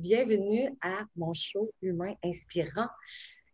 [0.00, 2.88] bienvenue à mon show Humain Inspirant.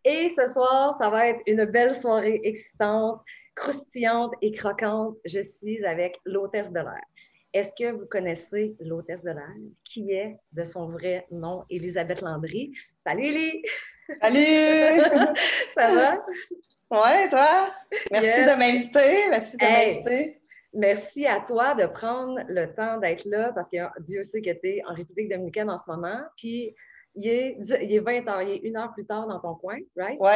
[0.05, 3.21] Et ce soir, ça va être une belle soirée excitante,
[3.57, 5.17] croustillante et croquante.
[5.25, 7.03] Je suis avec l'hôtesse de l'air.
[7.53, 12.73] Est-ce que vous connaissez l'hôtesse de l'air, qui est de son vrai nom Elisabeth Landry?
[13.01, 13.63] Salut Elie!
[14.23, 15.37] Salut!
[15.75, 16.25] ça va?
[16.93, 17.75] Oui, toi?
[18.13, 19.29] Merci de m'inviter.
[19.31, 20.41] Merci de m'inviter.
[20.75, 24.69] Merci à toi de prendre le temps d'être là parce que Dieu sait que tu
[24.69, 26.21] es en République dominicaine en ce moment.
[26.37, 26.75] Puis
[27.15, 29.79] il est, il est 20 heures, il est une heure plus tard dans ton coin,
[29.97, 30.19] right?
[30.21, 30.35] Oui.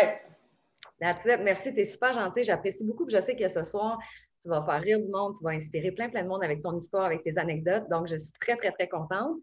[1.00, 2.44] Merci, tu es super gentil.
[2.44, 3.08] J'apprécie beaucoup.
[3.08, 3.98] Je sais que ce soir,
[4.42, 6.76] tu vas faire rire du monde, tu vas inspirer plein, plein de monde avec ton
[6.76, 7.88] histoire, avec tes anecdotes.
[7.90, 9.38] Donc, je suis très, très, très contente.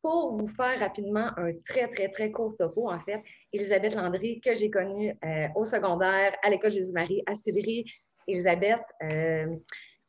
[0.00, 4.54] Pour vous faire rapidement un très, très, très court topo, en fait, Elisabeth Landry, que
[4.54, 7.84] j'ai connue euh, au secondaire, à l'école Jésus-Marie, à Sillery.
[8.26, 9.56] Elisabeth, euh,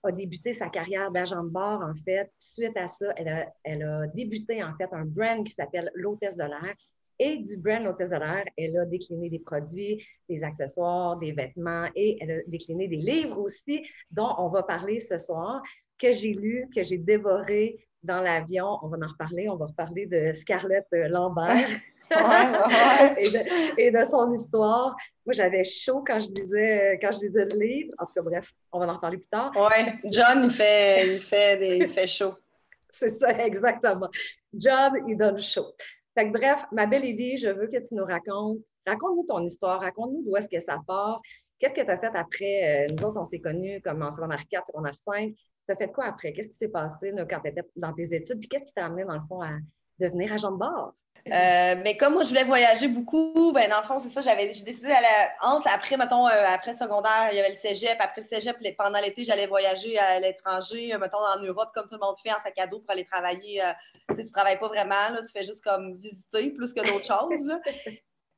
[0.03, 2.31] a débuté sa carrière d'agent de bord, en fait.
[2.37, 6.75] Suite à ça, elle a, débuté, en fait, un brand qui s'appelle l'Hôtesse de l'air.
[7.19, 11.87] Et du brand L'Hôtesse de l'air, elle a décliné des produits, des accessoires, des vêtements
[11.95, 15.61] et elle a décliné des livres aussi, dont on va parler ce soir,
[15.99, 18.79] que j'ai lu, que j'ai dévoré dans l'avion.
[18.81, 19.47] On va en reparler.
[19.47, 21.67] On va reparler de Scarlett Lambert.
[23.77, 24.95] et, de, son histoire.
[25.25, 27.93] Moi, j'avais chaud quand je disais quand je disais le livre.
[27.99, 29.51] En tout cas, bref, on va en reparler plus tard.
[29.55, 32.33] Oui, John, il fait, il fait, des, il fait chaud.
[32.89, 34.09] C'est ça, exactement.
[34.53, 35.73] John, il donne chaud.
[36.15, 38.59] Fait que, bref, ma belle Lydie, je veux que tu nous racontes.
[38.85, 41.21] Raconte-nous ton histoire, raconte-nous d'où est-ce que ça part.
[41.57, 42.87] Qu'est-ce que tu as fait après?
[42.89, 45.33] Euh, nous autres, on s'est connus comme en secondaire 4, secondaire 5.
[45.33, 46.33] Tu as fait quoi après?
[46.33, 48.39] Qu'est-ce qui s'est passé quand tu étais dans tes études?
[48.39, 49.51] Puis qu'est-ce qui t'a amené, dans le fond, à
[49.99, 50.93] devenir agent de bord?
[51.31, 54.51] Euh, mais comme moi, je voulais voyager beaucoup, ben dans le fond, c'est ça, j'avais
[54.51, 55.07] j'ai décidé d'aller
[55.41, 57.95] entre après, mettons, euh, après secondaire, il y avait le cégep.
[57.99, 61.93] Après le cégep, pendant l'été, j'allais voyager à l'étranger, euh, mettons, en Europe, comme tout
[61.93, 63.61] le monde fait, en sac à dos pour aller travailler.
[64.09, 67.05] tu sais, tu travailles pas vraiment, là, tu fais juste comme visiter plus que d'autres
[67.05, 67.49] choses.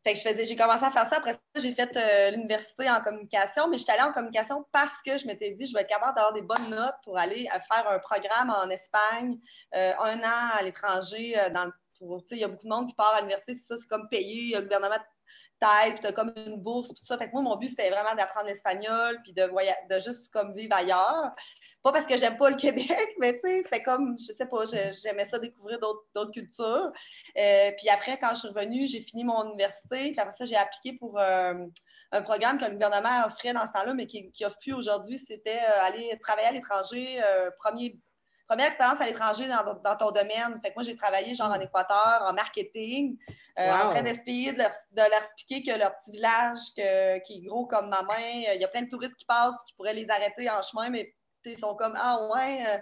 [0.06, 1.18] Fait que je faisais, j'ai commencé à faire ça.
[1.18, 5.18] Après ça, j'ai fait l'université en communication, mais je suis allée en communication parce que
[5.18, 8.00] je m'étais dit, je vais être capable d'avoir des bonnes notes pour aller faire un
[8.00, 9.40] programme en Espagne,
[9.74, 11.74] un an à l'étranger dans le
[12.32, 14.56] il y a beaucoup de monde qui part à l'université, c'est ça, c'est comme payer,
[14.56, 14.96] le gouvernement
[15.60, 17.18] t'aide, tu as comme une bourse, tout ça.
[17.18, 20.76] Fait que moi, mon but, c'était vraiment d'apprendre l'espagnol, puis de, de juste comme vivre
[20.76, 21.32] ailleurs.
[21.84, 24.66] Pas parce que j'aime pas le Québec, mais tu sais, c'était comme, je sais pas,
[24.66, 26.92] j'aimais ça découvrir d'autres cultures.
[27.38, 30.58] Euh, puis après, quand je suis revenue, j'ai fini mon université, puis après ça, j'ai
[30.58, 31.54] appliqué pour euh,
[32.12, 35.18] un programme que le gouvernement offrait dans ce temps-là, mais qui n'offre plus aujourd'hui.
[35.18, 37.22] C'était euh, aller travailler à l'étranger,
[37.60, 38.00] premier
[38.48, 40.60] première expérience à l'étranger dans, ton domaine.
[40.62, 43.18] Fait que moi, j'ai travaillé genre en Équateur, en marketing,
[43.60, 47.90] euh, en train d'essayer de, leur, expliquer que leur petit village, qui est gros comme
[47.90, 50.62] ma main, il y a plein de touristes qui passent qui pourraient les arrêter en
[50.62, 51.14] chemin, mais
[51.46, 52.78] ils sont comme Ah ouais, euh,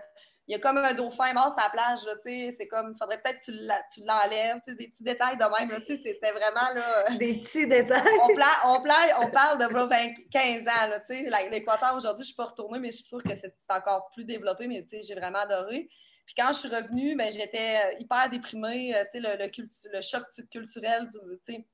[0.48, 3.40] il y a comme un dauphin mort sur la plage, c'est comme, il faudrait peut-être
[3.40, 7.10] que tu l'enlèves, des petits détails de même, c'était vraiment, là...
[7.18, 8.04] Des petits détails!
[8.22, 12.46] on, on, on parle de 15 ans, tu sais, l'Équateur, aujourd'hui, je ne suis pas
[12.46, 15.40] retournée, mais je suis sûre que c'est encore plus développé, mais tu sais, j'ai vraiment
[15.40, 15.90] adoré.
[16.26, 20.02] Puis quand je suis revenue, ben, j'étais euh, hyper déprimée, euh, tu sais, le, le,
[20.02, 21.66] choc culturel, tu sais.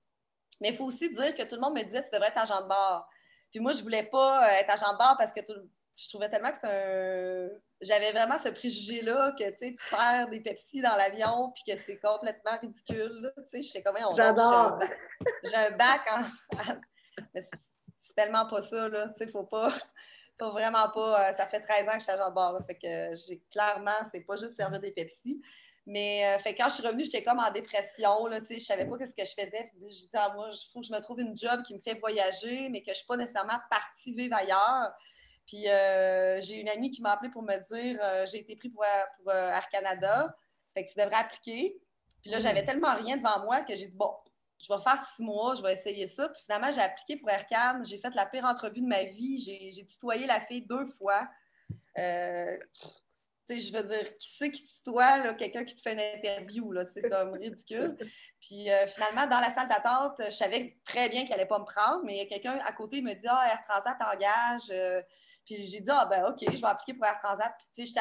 [0.61, 2.37] Mais il faut aussi dire que tout le monde me disait que tu devrais être
[2.37, 3.07] agent de bord.
[3.51, 5.41] Puis moi, je ne voulais pas euh, être agent de bord parce que
[6.03, 7.49] je trouvais tellement que c'est un
[7.81, 12.57] j'avais vraiment ce préjugé-là que tu sais, des Pepsi dans l'avion puis que c'est complètement
[12.61, 13.33] ridicule.
[13.35, 14.79] Tu sais, je sais comment on J'adore.
[15.43, 16.65] J'ai un bac en.
[17.33, 17.41] Mais
[18.03, 19.07] c'est tellement pas ça, là.
[19.09, 19.73] Tu sais, faut pas.
[20.39, 21.29] Faut vraiment pas.
[21.29, 22.59] Euh, ça fait 13 ans que je suis agent de bord.
[22.65, 25.41] fait que j'ai clairement, c'est pas juste servir des Pepsi.
[25.85, 28.25] Mais euh, fait, quand je suis revenue, j'étais comme en dépression.
[28.27, 29.71] Là, je ne savais pas ce que je faisais.
[29.81, 32.69] je disais moi, il faut que je me trouve une job qui me fait voyager,
[32.69, 34.93] mais que je ne suis pas nécessairement partie vivre ailleurs.
[35.49, 38.69] Puis euh, j'ai une amie qui m'a appelé pour me dire euh, j'ai été pris
[38.69, 38.85] pour,
[39.17, 40.35] pour euh, Air Canada,
[40.75, 41.75] fait que tu devrais appliquer.
[42.21, 42.41] Puis là, mm.
[42.41, 44.13] j'avais tellement rien devant moi que j'ai dit bon,
[44.59, 46.29] je vais faire six mois, je vais essayer ça.
[46.29, 47.79] Puis finalement, j'ai appliqué pour Air Canada.
[47.83, 49.39] J'ai fait la pire entrevue de ma vie.
[49.39, 51.27] J'ai tutoyé la fille deux fois.
[51.97, 52.59] je
[53.49, 57.97] veux dire, qui c'est qui tutoie, quelqu'un qui te fait une interview, c'est comme ridicule.
[58.39, 62.03] Puis finalement, dans la salle d'attente, je savais très bien qu'elle n'allait pas me prendre,
[62.03, 64.71] mais quelqu'un à côté me dit Ah, Air Transat engage,
[65.49, 67.51] puis j'ai dit, ah ben OK, je vais appliquer pour Air Transat.
[67.57, 67.99] Puis tu sais,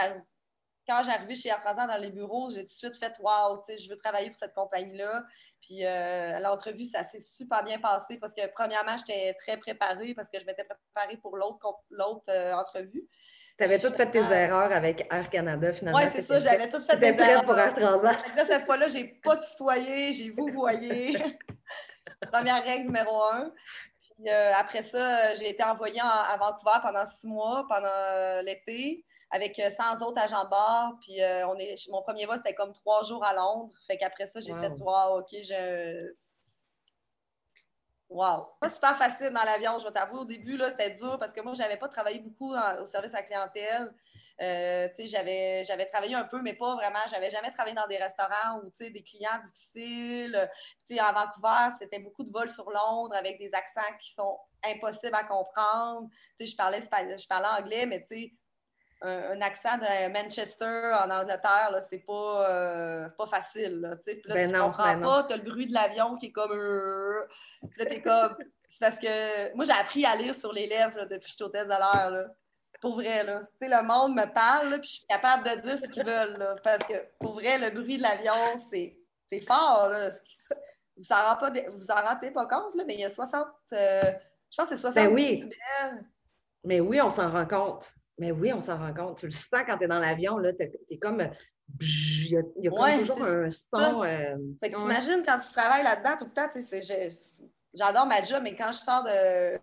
[0.87, 3.73] quand j'arrivais chez Air Transat dans les bureaux, j'ai tout de suite fait Wow, tu
[3.73, 5.25] sais, je veux travailler pour cette compagnie-là.
[5.62, 10.29] Puis euh, l'entrevue, ça s'est super bien passé parce que, premièrement, j'étais très préparée parce
[10.31, 13.09] que je m'étais préparée pour l'autre euh, entrevue.
[13.56, 15.99] Tu avais toutes fait tes erreurs avec Air Canada, finalement.
[15.99, 17.45] Oui, c'est ça, j'avais toutes fait des erreurs.
[17.45, 18.19] pour Air Transat.
[18.37, 21.17] cette fois-là, j'ai pas tutoyé, j'ai vous voyez.
[22.33, 23.53] Première règle numéro un.
[24.26, 29.05] Euh, après ça, j'ai été envoyée à Vancouver pendant six mois, pendant euh, l'été.
[29.31, 30.94] avec 100 autres agents de bord.
[31.03, 33.73] Puis on est, mon premier vol, c'était comme trois jours à Londres.
[33.87, 36.12] Fait qu'après ça, j'ai fait, wow, OK, je
[38.09, 38.55] Wow!
[38.59, 40.21] Pas super facile dans l'avion, je vais t'avouer.
[40.21, 43.12] Au début, là, c'était dur parce que moi, je n'avais pas travaillé beaucoup au service
[43.12, 43.94] à la clientèle.
[44.40, 47.00] Euh, j'avais, j'avais travaillé un peu, mais pas vraiment.
[47.11, 50.49] J'avais jamais travaillé dans des restaurants où des clients difficiles.
[50.88, 55.14] sais, à Vancouver, c'était beaucoup de vols sur Londres avec des accents qui sont impossibles
[55.14, 56.08] à comprendre.
[56.38, 58.06] Je parlais, je parlais anglais, mais
[59.00, 63.81] un, accent de Manchester en Angleterre, c'est pas, euh, pas facile.
[63.81, 66.26] Là, puis là, ben tu comprends ben pas, tu as le bruit de l'avion qui
[66.26, 66.52] est comme.
[66.52, 67.26] Euh,
[67.76, 68.37] là, t'es comme.
[68.70, 71.44] C'est parce que moi, j'ai appris à lire sur les lèvres depuis que je suis
[71.44, 72.29] hôtesse de l'air.
[72.80, 73.40] Pour vrai, là.
[73.60, 76.56] Tu sais, le monde me parle, puis je suis capable de dire ce qu'ils veulent,
[76.62, 78.34] parce que pour vrai, le bruit de l'avion,
[78.70, 80.10] c'est fort, là.
[80.96, 83.46] Vous en, vous en rendez pas compte, là, mais il y a 60.
[83.72, 84.02] Euh,
[84.50, 85.48] je pense que c'est 60 ben oui.
[86.64, 87.92] Mais oui, on s'en rend compte.
[88.19, 89.19] Mais oui, on s'en rend compte.
[89.19, 91.28] Tu le sens quand tu es dans l'avion, là, tu es, comme.
[91.80, 94.02] Il y a, y a toujours un son.
[94.02, 97.10] Euh, fait que t'imagines quand tu travailles là-dedans tout le temps, tu sais,
[97.75, 99.60] j'adore ma job, mais quand je sors de,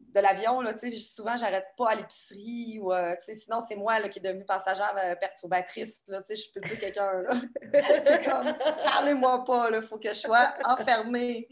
[0.00, 0.60] de l'avion,
[0.96, 4.94] souvent, j'arrête pas à l'épicerie ou euh, sinon, c'est moi là, qui est devenue passagère
[4.98, 6.02] euh, perturbatrice.
[6.08, 7.22] Je peux dire quelqu'un.
[7.72, 11.48] c'est comme parlez-moi pas, il faut que je sois enfermée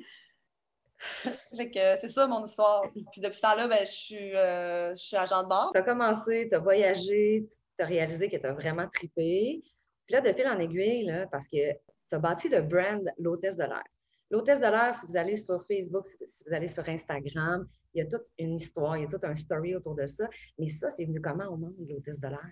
[1.22, 2.90] c'est ça mon histoire.
[2.92, 5.70] Puis depuis ce temps-là, ben, je, suis, euh, agent de bord.
[5.72, 9.62] Tu as commencé, tu as voyagé, tu as réalisé que tu as vraiment trippé.
[10.06, 13.56] Puis là, de fil en aiguille, là, parce que tu as bâti le brand L'Hôtesse
[13.56, 13.84] de l'air.
[14.30, 18.00] L'Hôtesse de l'air, si vous allez sur Facebook, si vous allez sur Instagram, il y
[18.02, 20.28] a toute une histoire, il y a tout un story autour de ça.
[20.58, 22.50] Mais ça, c'est venu comment au monde, l'Hôtesse de l'air?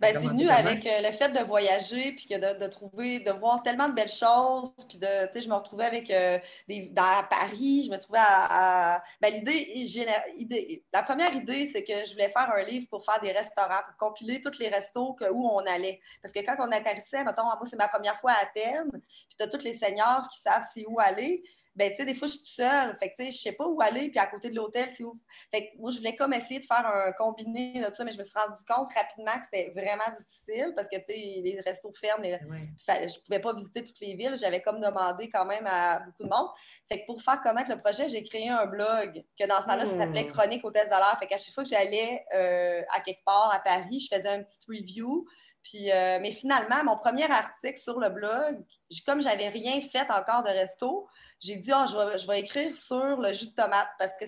[0.00, 3.62] Ben, c'est venu avec euh, le fait de voyager, puis de, de, trouver, de voir
[3.62, 6.38] tellement de belles choses, puis de, tu sais, je me retrouvais avec euh,
[6.68, 12.12] des, dans, Paris, je me trouvais à, ben, l'idée, la première idée, c'est que je
[12.12, 15.60] voulais faire un livre pour faire des restaurants, pour compiler tous les restos où on
[15.60, 16.00] allait.
[16.20, 19.44] Parce que quand on atterrissait, mettons, moi, c'est ma première fois à Athènes, puis tu
[19.44, 21.44] as tous les seigneurs qui savent c'est où aller
[21.76, 22.96] ben, tu sais, des fois, je suis toute seule.
[23.00, 25.02] Fait que, tu sais, je sais pas où aller, puis à côté de l'hôtel, c'est
[25.02, 25.18] où.
[25.50, 28.18] Fait que moi, je voulais comme essayer de faire un combiné de ça, mais je
[28.18, 31.92] me suis rendu compte rapidement que c'était vraiment difficile parce que, tu sais, les restos
[32.00, 32.38] ferment, les...
[32.38, 34.36] je pouvais pas visiter toutes les villes.
[34.36, 36.48] J'avais comme demandé quand même à beaucoup de monde.
[36.88, 39.84] Fait que pour faire connaître le projet, j'ai créé un blog que dans ce temps-là,
[39.86, 40.32] ça s'appelait hmm.
[40.32, 41.16] Chronique Hôtesse de l'air.
[41.18, 44.42] Fait qu'à chaque fois que j'allais euh, à quelque part à Paris, je faisais un
[44.42, 45.26] petit review.
[45.64, 48.62] Puis, euh, mais finalement, mon premier article sur le blog,
[49.06, 51.08] comme j'avais rien fait encore de resto,
[51.40, 54.26] j'ai dit, oh, je, vais, écrire sur le jus de tomate parce que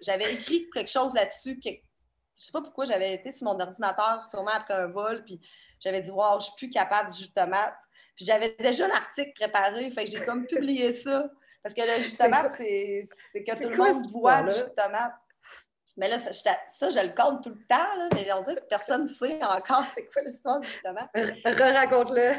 [0.00, 1.58] j'avais écrit quelque chose là-dessus.
[1.58, 5.40] Que, je sais pas pourquoi j'avais été sur mon ordinateur, sûrement après un vol, puis
[5.80, 7.76] j'avais dit, wow, je suis plus capable du jus de tomate.
[8.14, 11.28] Puis j'avais déjà l'article préparé, fait que j'ai comme publié ça.
[11.64, 14.82] Parce que le jus de tomate, c'est que tout le monde boit du jus de
[14.82, 15.14] tomate.
[15.96, 19.04] Mais là, ça, je le compte tout le temps, là, mais on dit que personne
[19.04, 21.10] ne sait encore c'est quoi l'histoire du jus de tomate.
[21.14, 22.32] Re-raconte-le.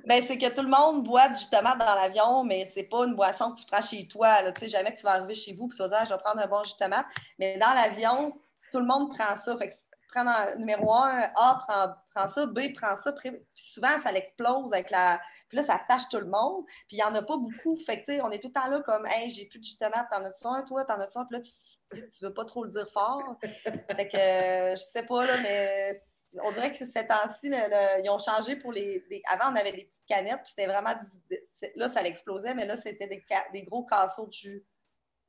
[0.06, 2.84] ben, c'est que tout le monde boit du jus de tomate dans l'avion, mais c'est
[2.84, 4.38] pas une boisson que tu prends chez toi.
[4.52, 6.14] Tu sais, jamais que tu vas arriver chez vous et tu vas dire, ah, je
[6.14, 7.06] vais prendre un bon jus de tomate.
[7.38, 8.32] Mais dans l'avion,
[8.72, 9.56] tout le monde prend ça.
[9.58, 9.74] Fait que
[10.14, 13.12] prends dans, numéro un, A prend, prend ça, B prend ça.
[13.12, 15.20] Puis souvent, ça l'explose avec la.
[15.54, 16.64] Puis là, ça tâche tout le monde.
[16.88, 17.76] Puis il n'y en a pas beaucoup.
[17.86, 19.64] Fait que, tu sais, on est tout le temps là comme, hey, j'ai plus de
[19.64, 21.24] jus de t'en as-tu un, toi, t'en as-tu un?
[21.26, 21.52] Puis là, tu
[21.94, 23.36] tu veux pas trop le dire fort.
[23.40, 26.02] fait que, euh, je sais pas, là, mais
[26.42, 27.52] on dirait que ces temps-ci,
[28.02, 30.94] ils ont changé pour les, Avant, on avait des petites canettes, puis c'était vraiment.
[31.76, 34.66] Là, ça l'explosait, mais là, c'était des, des, gros casseaux de jus.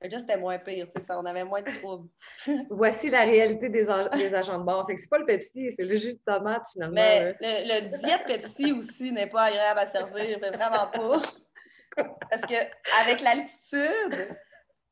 [0.07, 2.09] Là, c'était moins pire, tu sais, on avait moins de troubles.
[2.69, 4.85] Voici la réalité des, des agents de bord.
[4.87, 6.95] Fait que c'est pas le Pepsi, c'est le jus de tomate, finalement.
[6.95, 11.21] Mais le, le diète Pepsi aussi n'est pas agréable à servir, mais vraiment pas.
[11.95, 14.37] Parce qu'avec l'altitude,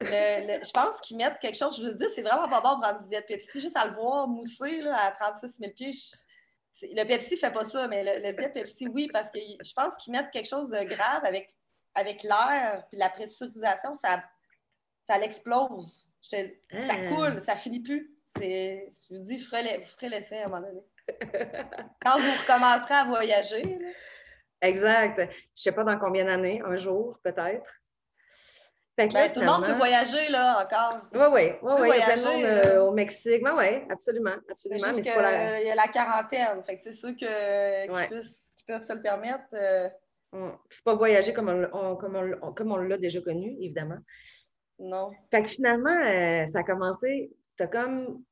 [0.01, 1.77] je pense qu'ils mettent quelque chose.
[1.77, 3.59] Je veux dire, c'est vraiment pas bon prendre du diète Pepsi.
[3.59, 5.91] Juste à le voir mousser là, à 36 000 pieds.
[6.81, 9.93] le Pepsi ne fait pas ça, mais le, diète Pepsi, oui, parce que je pense
[9.99, 11.53] qu'ils mettent quelque chose de grave avec,
[11.95, 14.23] avec l'air puis la pressurisation, ça,
[15.07, 16.07] ça l'explose.
[16.21, 16.37] Ça
[16.71, 17.07] ah.
[17.09, 18.11] coule, ça finit plus.
[18.37, 20.81] Je vous dis, vous ferez l'essai à un moment donné.
[22.05, 23.79] Quand vous recommencerez à voyager.
[24.61, 25.19] Exact.
[25.19, 27.65] Je ne sais pas dans combien d'années, un jour peut-être.
[28.95, 31.01] Ben, tout le monde peut voyager, là, encore.
[31.13, 31.89] Oui, oui, oui, oui.
[31.93, 33.41] Il y a plein de monde euh, au Mexique.
[33.43, 34.87] Oui, oui, absolument, absolument.
[34.95, 35.61] Mais la...
[35.61, 36.63] Il y a la quarantaine.
[36.63, 39.45] Fait que c'est sûr que, qui, peuvent se le permettre.
[39.53, 39.89] Euh...
[40.31, 43.97] Hum, c'est pas voyager comme on, comme on, comme on l'a déjà connu, évidemment.
[44.79, 45.11] Non.
[45.31, 48.23] Fait que finalement, euh, ça a commencé, tu as comme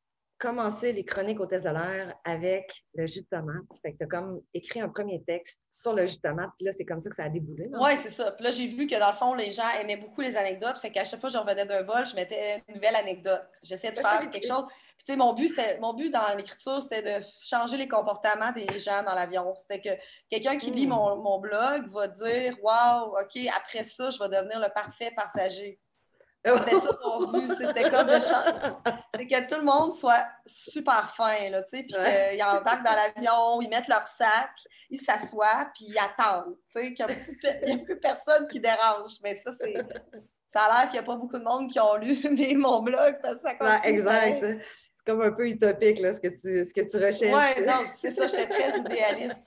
[0.42, 3.64] commencé les chroniques au test de l'air avec le jus de tomate.
[3.82, 6.66] Fait que tu as comme écrit un premier texte sur le jus de tomate, puis
[6.66, 7.70] là, c'est comme ça que ça a déboulé.
[7.80, 8.32] Oui, c'est ça.
[8.32, 10.78] Puis là, j'ai vu que dans le fond, les gens aimaient beaucoup les anecdotes.
[10.80, 13.44] Fait qu'à chaque fois que je revenais d'un vol, je mettais une nouvelle anecdote.
[13.62, 14.66] J'essayais de faire quelque chose.
[14.98, 18.80] Puis, tu sais, mon but, mon but dans l'écriture, c'était de changer les comportements des
[18.80, 19.54] gens dans l'avion.
[19.56, 20.90] C'était que quelqu'un qui lit hmm.
[20.90, 25.80] mon, mon blog va dire Waouh, OK, après ça, je vais devenir le parfait passager.
[26.44, 27.54] C'était ça mon but.
[27.60, 28.20] C'était comme de
[29.16, 32.96] C'est que tout le monde soit super fin, là, tu sais, puis qu'ils embarquent dans
[32.96, 34.52] l'avion, ils mettent leur sac,
[34.90, 37.06] ils s'assoient, puis ils attendent, tu sais, qu'il
[37.66, 39.14] n'y a, plus personne qui dérange.
[39.24, 39.76] Mais ça, c'est...
[40.54, 42.18] Ça a l'air qu'il n'y a pas beaucoup de monde qui ont lu
[42.58, 43.94] mon blog parce que ça continue.
[43.94, 44.42] exact.
[44.42, 47.56] C'est comme un peu utopique, là, ce que tu, ce que tu recherches.
[47.58, 49.42] Oui, non, c'est ça, j'étais très idéaliste.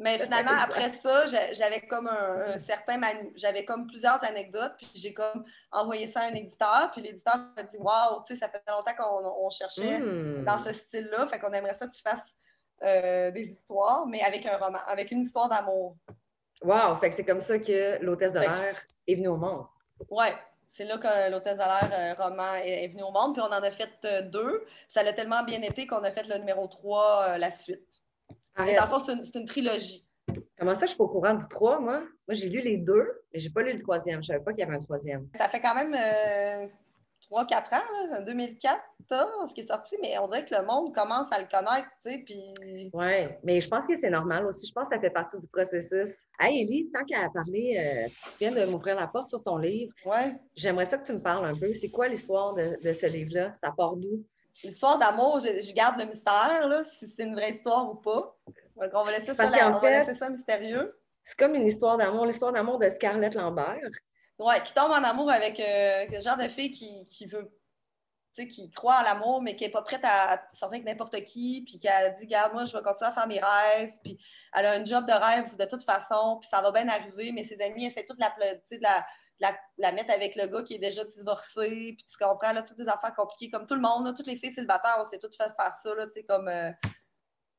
[0.00, 2.98] Mais finalement, après ça, j'avais comme un, certain
[3.36, 7.62] j'avais comme plusieurs anecdotes, puis j'ai comme envoyé ça à un éditeur, puis l'éditeur m'a
[7.62, 10.42] dit Waouh, tu sais, ça fait longtemps qu'on cherchait hmm.
[10.42, 12.34] dans ce style-là, fait qu'on aimerait ça que tu fasses
[12.82, 15.96] euh, des histoires, mais avec un roman, avec une histoire d'amour.
[16.62, 16.96] Wow!
[16.98, 19.66] Fait que c'est comme ça que l'hôtesse de l'air est venue au monde.
[20.08, 20.28] Oui,
[20.66, 23.62] c'est là que l'hôtesse de l'air euh, roman est, venue au monde, puis on en
[23.62, 24.64] a fait euh, deux.
[24.88, 28.02] Ça a tellement bien été qu'on a fait le numéro 3 la suite.
[28.58, 30.06] Mais dans le fond, c'est une, trilogie.
[30.58, 32.00] Comment ça, je suis pas au courant du 3, moi?
[32.00, 34.22] Moi, j'ai lu les deux, mais j'ai pas lu le troisième.
[34.22, 35.28] Je savais pas qu'il y avait un troisième.
[35.36, 36.66] Ça fait quand même euh,
[37.30, 41.40] 3-4 ans, là, 2014 qui est sorti, mais on dirait que le monde commence à
[41.40, 42.90] le connaître, tu sais, puis...
[42.92, 44.66] Oui, mais je pense que c'est normal aussi.
[44.66, 46.24] Je pense que ça fait partie du processus.
[46.38, 49.92] Hey, Élie, tant qu'à parler, euh, tu viens de m'ouvrir la porte sur ton livre.
[50.04, 50.34] Ouais.
[50.54, 51.72] J'aimerais ça que tu me parles un peu.
[51.72, 53.52] C'est quoi l'histoire de, de ce livre-là?
[53.54, 54.24] Ça part d'où?
[54.64, 58.36] L'histoire d'amour, je, garde le mystère, là, si c'est une vraie histoire ou pas.
[58.76, 60.98] Donc, on va laisser, ça, ça mystérieux.
[61.24, 63.90] C'est comme une histoire d'amour, l'histoire d'amour de Scarlett Lambert.
[64.38, 67.50] Oui, qui tombe en amour avec euh, le genre de fille qui, qui veut,
[68.34, 71.78] qui croit en l'amour, mais qui n'est pas prête à sortir avec n'importe qui, puis
[71.78, 74.18] qui a dit, regarde, moi, je vais continuer à faire mes rêves, puis
[74.56, 77.42] elle a un job de rêve de toute façon, puis ça va bien arriver, mais
[77.42, 78.32] ses amis essaient toute la,
[78.70, 79.06] de la,
[79.40, 82.88] la, mettre avec le gars qui est déjà divorcé, puis tu comprends, là, toutes les
[82.88, 85.74] affaires compliquées, comme tout le monde, toutes les filles célibataires, on s'est toutes fait faire
[85.82, 86.70] ça, là, tu sais, comme, euh,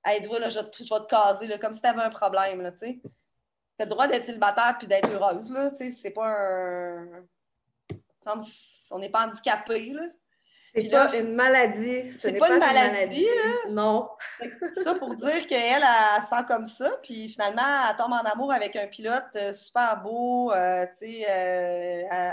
[0.05, 2.71] hey, là, je, je, vais te caser, là, comme si tu avais un problème, là,
[2.71, 3.01] tu sais.
[3.03, 7.25] Tu as le droit d'être célibataire puis d'être heureuse, là, tu sais, c'est pas un...
[8.91, 10.03] On n'est pas handicapé, là.
[10.73, 12.11] C'est pas une maladie.
[12.13, 13.71] C'est pas, pas, une maladie, là.
[13.71, 14.09] Non.
[14.39, 18.53] C'est ça pour dire qu'elle, elle, sent comme ça, puis finalement, elle tombe en amour
[18.53, 22.31] avec un pilote euh, super beau, euh, tu sais, euh,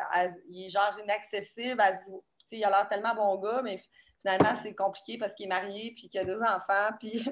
[0.50, 3.82] il est genre inaccessible, elle dit, il a l'air tellement bon gars, mais
[4.20, 7.24] finalement, c'est compliqué parce qu'il est marié, puis qu'il a deux enfants, puis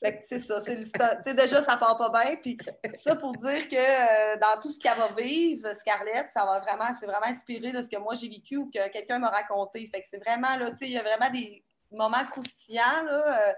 [0.00, 2.36] c'est ça, c'est déjà, ça part pas bien.
[2.36, 2.56] Puis
[3.02, 6.88] ça pour dire que euh, dans tout ce qu'elle va vivre, Scarlett, ça va vraiment,
[7.00, 9.88] c'est vraiment inspiré de ce que moi j'ai vécu ou que quelqu'un m'a raconté.
[9.92, 13.48] Fait que c'est vraiment, là, tu sais, il y a vraiment des moments croustillants, là,
[13.48, 13.52] euh,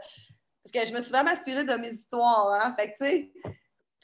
[0.63, 2.75] parce que je me suis vraiment inspirée de mes histoires, hein.
[2.79, 3.33] Fait que, tu sais,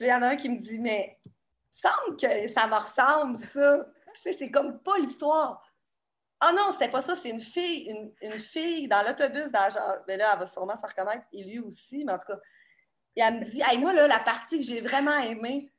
[0.00, 1.32] il y en a un qui me dit, mais il
[1.70, 3.86] semble que ça me ressemble, ça.
[4.22, 5.65] C'est comme pas l'histoire.
[6.40, 9.68] Ah non, c'était pas ça, c'est une fille, une, fille dans l'autobus dans
[10.06, 12.38] Mais là, elle va sûrement se reconnaître, et lui aussi, mais en tout cas.
[13.16, 15.72] Et elle me dit, hey, moi, là, la partie que j'ai vraiment aimée.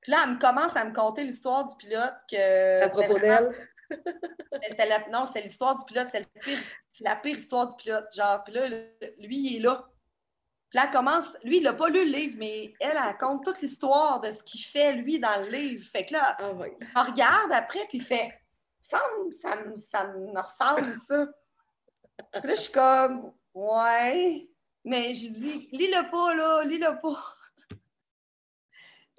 [0.00, 2.84] Puis là, elle me commence à me conter l'histoire du pilote que.
[2.84, 3.54] À propos d'elle.
[5.10, 8.06] Non, c'était l'histoire du pilote, c'est la pire histoire du pilote.
[8.14, 9.88] Genre, puis là, lui, il est là.
[10.68, 11.24] Puis là, elle commence.
[11.42, 14.42] Lui, il n'a pas lu le livre, mais elle, elle raconte toute l'histoire de ce
[14.42, 15.88] qu'il fait, lui, dans le livre.
[15.90, 18.04] Fait que là, oh regarde après, puis il
[18.88, 21.26] ça, me, ça me ressemble, ça.
[22.32, 24.48] Puis là, je suis comme, ouais.
[24.84, 27.34] Mais je dis, lis-le pas, là, lis-le pas.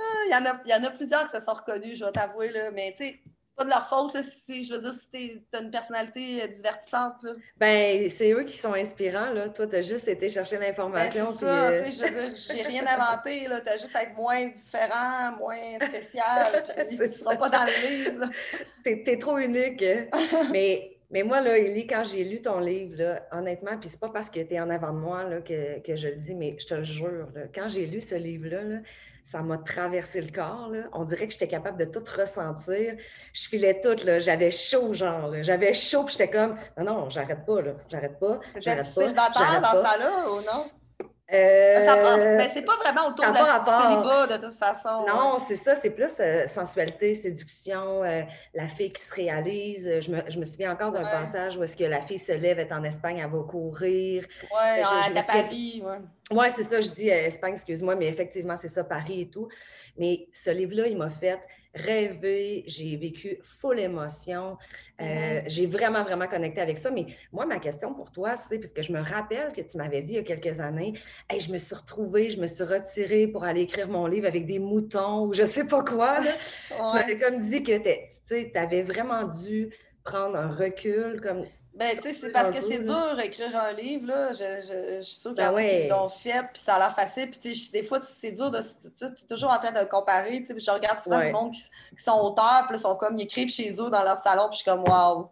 [0.01, 2.05] Ah, il y, en a, il y en a plusieurs qui se sont reconnus, je
[2.05, 2.71] vais t'avouer, là.
[2.71, 3.23] Mais tu sais,
[3.59, 7.21] pas de leur faute, si, je veux dire, si tu as une personnalité euh, divertissante.
[7.23, 7.31] Là.
[7.57, 9.49] Ben, c'est eux qui sont inspirants, là.
[9.49, 11.33] Toi, tu as juste été chercher l'information.
[11.33, 13.59] Ben, c'est ça, euh, je veux dire, j'ai rien inventé, là.
[13.59, 17.65] Tu as juste à être moins différent, moins spécial, puis tu ne seras pas dans
[17.65, 18.29] le livre.
[18.85, 19.83] Tu es, trop unique.
[19.83, 20.07] Hein.
[20.51, 24.09] mais, mais moi, là, Élie, quand j'ai lu ton livre, là, honnêtement, puis c'est pas
[24.09, 26.55] parce que tu es en avant de moi là, que, que, je le dis, mais
[26.57, 28.77] je te le jure, là, quand j'ai lu ce livre-là, là,
[29.23, 30.69] ça m'a traversé le corps.
[30.71, 30.83] Là.
[30.93, 32.95] On dirait que j'étais capable de tout ressentir.
[33.33, 35.33] Je filais tout, j'avais chaud, genre.
[35.41, 37.71] J'avais chaud, puis j'étais comme, non, non, j'arrête pas, là.
[37.89, 38.39] J'arrête pas.
[38.55, 40.65] C'était célibataire dans ce temps-là ou non?
[41.31, 45.05] Euh, mais c'est pas vraiment autour de la célibat, de toute façon.
[45.07, 48.23] Non, c'est ça, c'est plus euh, sensualité, séduction, euh,
[48.55, 49.99] la fille qui se réalise.
[50.01, 52.59] Je me, je me souviens encore d'un passage où est-ce que la fille se lève,
[52.59, 54.25] est en Espagne, elle va courir.
[54.41, 55.97] Oui, à Paris, ouais.
[56.31, 59.47] Oui, c'est ça, je dis Espagne, excuse-moi, mais effectivement, c'est ça, Paris et tout.
[59.97, 61.39] Mais ce livre-là, il m'a fait
[61.83, 64.57] rêver, j'ai vécu full émotion,
[65.01, 66.91] euh, j'ai vraiment, vraiment connecté avec ça.
[66.91, 70.01] Mais moi, ma question pour toi, c'est, parce que je me rappelle que tu m'avais
[70.01, 70.93] dit il y a quelques années,
[71.29, 74.45] hey, je me suis retrouvée, je me suis retirée pour aller écrire mon livre avec
[74.45, 76.17] des moutons ou je sais pas quoi.
[76.69, 77.77] Tu m'avais comme dit que
[78.27, 79.69] tu avais vraiment dû
[80.03, 81.45] prendre un recul, comme
[81.79, 84.33] ben, tu sais, c'est parce que c'est dur écrire un livre, là.
[84.33, 87.31] Je, je, suis sûre ben qu'ils l'ont fait, puis ça a l'air facile.
[87.31, 88.59] Puis, tu sais, des fois, c'est dur de.
[88.97, 90.41] Tu es toujours en train de comparer.
[90.41, 91.31] Tu sais, je regarde souvent ouais.
[91.31, 94.57] monde qui, sont auteurs, puis sont comme, ils écrivent chez eux dans leur salon, puis
[94.57, 95.29] je suis comme, waouh.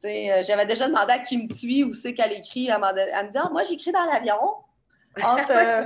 [0.00, 2.68] Tu sais, euh, j'avais déjà demandé à qui me tue où c'est qu'elle écrit.
[2.68, 4.38] Elle, me dit, ah, moi, j'écris dans l'avion.
[5.50, 5.82] Euh,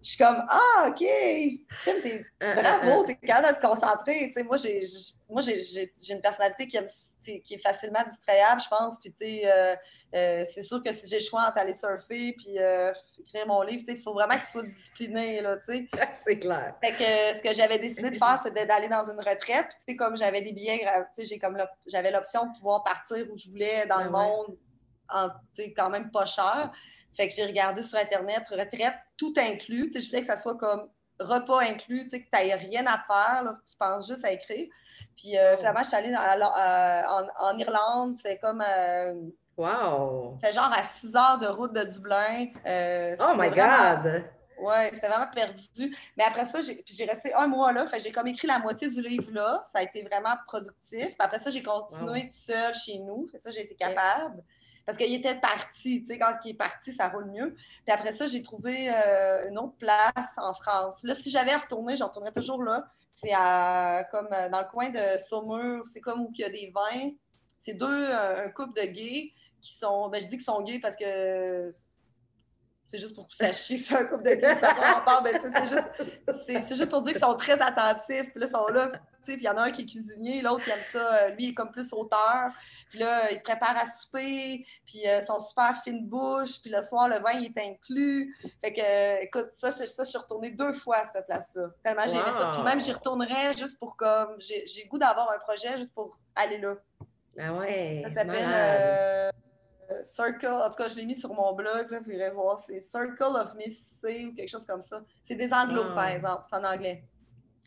[0.00, 1.02] je suis comme Ah, OK!
[1.02, 4.28] Euh, bravo, t'es capable de te concentrer.
[4.28, 4.84] Tu sais, moi, j'ai,
[5.28, 6.86] moi j'ai, une personnalité qui aime
[7.44, 8.98] qui est facilement distrayable, je pense.
[9.00, 9.76] Puis, tu sais, euh,
[10.14, 13.62] euh, c'est sûr que si j'ai le choix entre aller surfer puis euh, écrire mon
[13.62, 15.88] livre, il faut vraiment que tu sois discipliné, là, tu sais.
[16.24, 16.74] c'est clair.
[16.82, 19.68] Fait que ce que j'avais décidé de faire, c'était d'aller dans une retraite.
[19.70, 21.56] tu sais, comme j'avais des billets, tu sais, j'ai comme
[21.86, 24.56] j'avais l'option de pouvoir partir où je voulais dans le monde,
[25.08, 25.28] en,
[25.76, 26.72] quand même pas cher.
[27.16, 29.90] Fait que j'ai regardé sur Internet, retraite, tout inclus.
[29.90, 32.54] Tu sais, je voulais que ça soit comme repas inclus, tu sais, que tu n'aies
[32.54, 34.68] rien à faire, là, tu penses juste à écrire.
[35.16, 37.02] Puis euh, finalement, je suis allée euh,
[37.40, 38.16] en, Irlande.
[38.20, 38.62] C'est comme.
[38.66, 39.14] Euh,
[39.56, 40.38] wow!
[40.42, 42.48] C'est genre à 6 heures de route de Dublin.
[43.20, 44.24] oh my God!
[44.58, 45.94] Ouais, c'était vraiment perdu.
[46.16, 47.86] Mais après ça, j'ai resté un mois là.
[47.98, 49.62] J'ai comme écrit la moitié du livre là.
[49.70, 51.14] Ça a été vraiment productif.
[51.18, 53.28] après ça, j'ai continué tout seul chez nous.
[53.38, 54.42] ça, j'ai été capable.
[54.86, 56.02] Parce qu'il était parti.
[56.02, 57.54] Tu sais, quand il est parti, ça roule mieux.
[57.84, 58.88] Puis après ça, j'ai trouvé
[59.48, 61.02] une autre place en France.
[61.02, 62.88] Là, si j'avais retourné, je retournerais toujours là.
[63.16, 63.32] C'est
[64.10, 67.10] comme euh, dans le coin de Saumur, c'est comme où il y a des vins.
[67.58, 70.10] C'est deux, euh, un couple de gays qui sont.
[70.10, 71.70] Ben, je dis qu'ils sont gays parce que
[72.90, 75.40] c'est juste pour que vous sachiez que c'est un couple de gays, ça part, ben,
[75.42, 78.30] c'est juste, juste, pour dire qu'ils sont très attentifs.
[78.30, 78.92] Puis là, ils sont là,
[79.34, 81.14] puis il y en a un qui est cuisinier, l'autre, il aime ça.
[81.14, 82.50] Euh, lui, il est comme plus auteur.
[82.90, 86.60] Puis là, il prépare à souper, puis ils sont super fine bouche.
[86.60, 88.36] Puis le soir, le vin, il est inclus.
[88.60, 91.68] Fait que, écoute, ça, ça, je suis retournée deux fois à cette place-là.
[91.82, 92.52] Tellement j'ai aimé ça.
[92.54, 94.36] Puis même, j'y retournerais juste pour comme.
[94.40, 96.74] J'ai goût d'avoir un projet juste pour aller là.
[97.38, 98.02] Ah ouais.
[98.04, 99.32] Ça s'appelle.
[100.02, 102.80] Circle, en tout cas, je l'ai mis sur mon blog, là, vous irez voir, c'est
[102.80, 105.00] Circle of Missy ou quelque chose comme ça.
[105.24, 106.12] C'est des anglo, par ah.
[106.12, 107.04] exemple, c'est en anglais.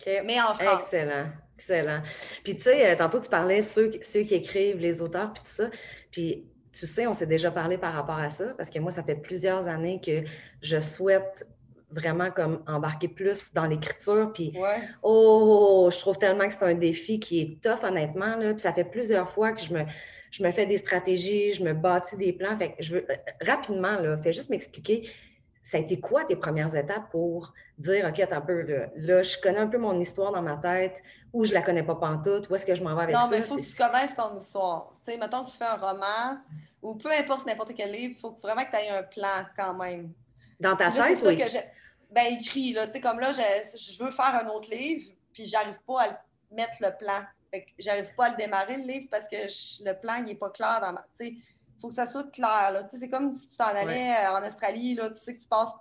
[0.06, 0.84] Mais en France.
[0.84, 2.01] Excellent, excellent.
[2.44, 5.50] Puis tu sais, euh, tantôt tu parlais ceux, ceux qui écrivent, les auteurs, puis tout
[5.50, 5.70] ça.
[6.12, 9.03] Puis tu sais, on s'est déjà parlé par rapport à ça, parce que moi, ça
[9.03, 10.24] fait plusieurs années que
[10.62, 11.48] je souhaite
[11.92, 14.31] vraiment comme embarquer plus dans l'écriture.
[14.33, 14.53] Puis,
[15.01, 18.36] oh, je trouve tellement que c'est un défi qui est tough, honnêtement.
[18.36, 18.53] Là.
[18.53, 19.83] Puis ça fait plusieurs fois que je me,
[20.29, 22.55] je me fais des stratégies, je me bâtis des plans.
[22.57, 25.10] Fait que je veux, euh, rapidement, là, fais juste m'expliquer,
[25.70, 28.64] ça a été quoi tes premières étapes pour dire, OK, attends un peu,
[28.96, 31.00] là, je connais un peu mon histoire dans ma tête,
[31.32, 33.22] ou je la connais pas pantoute, où est-ce que je m'en vais avec ça?
[33.22, 34.96] Non, mais il faut que tu connaisses ton histoire.
[35.05, 36.40] Tu sais, mettons que tu fais un roman,
[36.82, 39.75] ou peu importe n'importe quel livre, il faut vraiment que tu aies un plan quand
[39.75, 40.12] même.
[40.60, 41.40] Dans ta tête, oui?
[42.10, 42.88] Ben, écrit, là.
[42.88, 46.22] Tu sais, comme là, je, je veux faire un autre livre, puis j'arrive pas à
[46.51, 47.22] mettre le plan.
[47.51, 49.36] Fait que j'arrive pas à le démarrer, le livre, parce que
[49.86, 51.05] le plan, il est pas clair dans ma.
[51.20, 51.34] Tu sais,
[51.79, 52.72] faut que ça soit clair.
[52.72, 52.83] Là.
[52.83, 55.42] Tu sais, c'est comme si tu t'en allais euh, en Australie, là, tu sais que
[55.42, 55.74] tu passes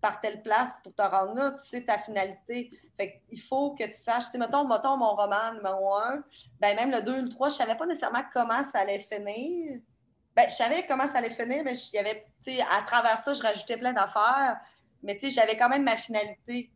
[0.00, 2.70] par telle place pour te rendre là, tu sais ta finalité.
[2.96, 6.22] Fait il faut que tu saches, tu mettons, mettons mon roman numéro un,
[6.60, 9.80] ben même le 2 ou le 3, je savais pas nécessairement comment ça allait finir.
[10.34, 13.20] Ben, je savais comment ça allait finir, mais il y avait, tu sais, à travers
[13.24, 14.60] ça, je rajoutais plein d'affaires.
[15.02, 16.70] Mais tu sais, j'avais quand même ma finalité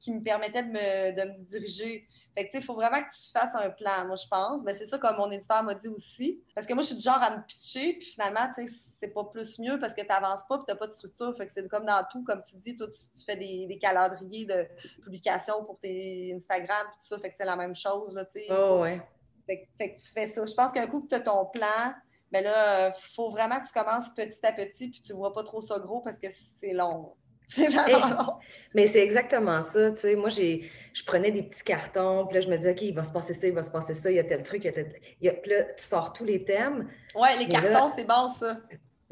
[0.00, 2.06] qui, me permettait de me, de me diriger.
[2.36, 4.62] Fait que, il faut vraiment que tu fasses un plan, moi, je pense.
[4.64, 6.42] Mais c'est ça, comme mon éditeur m'a dit aussi.
[6.54, 9.08] Parce que moi, je suis du genre à me pitcher, puis finalement, tu sais, c'est
[9.08, 11.36] pas plus mieux parce que tu n'avances pas, puis tu n'as pas de structure.
[11.36, 14.46] Fait que c'est comme dans tout, comme tu dis, toi, tu, fais des, des, calendriers
[14.46, 14.66] de
[15.02, 17.18] publication pour tes Instagram, tout ça.
[17.18, 18.46] Fait que c'est la même chose, là, tu sais.
[18.50, 19.00] Oh, ouais.
[19.46, 20.44] Fait, que tu fais ça.
[20.46, 21.92] Je pense qu'un coup que tu as ton plan,
[22.32, 25.32] mais ben là, il faut vraiment que tu commences petit à petit, puis tu vois
[25.32, 26.26] pas trop ça gros parce que
[26.58, 27.14] c'est long.
[27.46, 28.40] C'est vraiment
[28.74, 29.92] Mais c'est exactement ça.
[29.92, 32.82] Tu sais, moi, j'ai, je prenais des petits cartons, puis là, je me disais, OK,
[32.82, 34.64] il va se passer ça, il va se passer ça, il y a tel truc,
[34.64, 34.94] il y a tel.
[35.20, 35.34] Il y a...
[35.34, 36.88] Puis là, tu sors tous les thèmes.
[37.14, 38.58] Oui, les cartons, c'est bon, ça.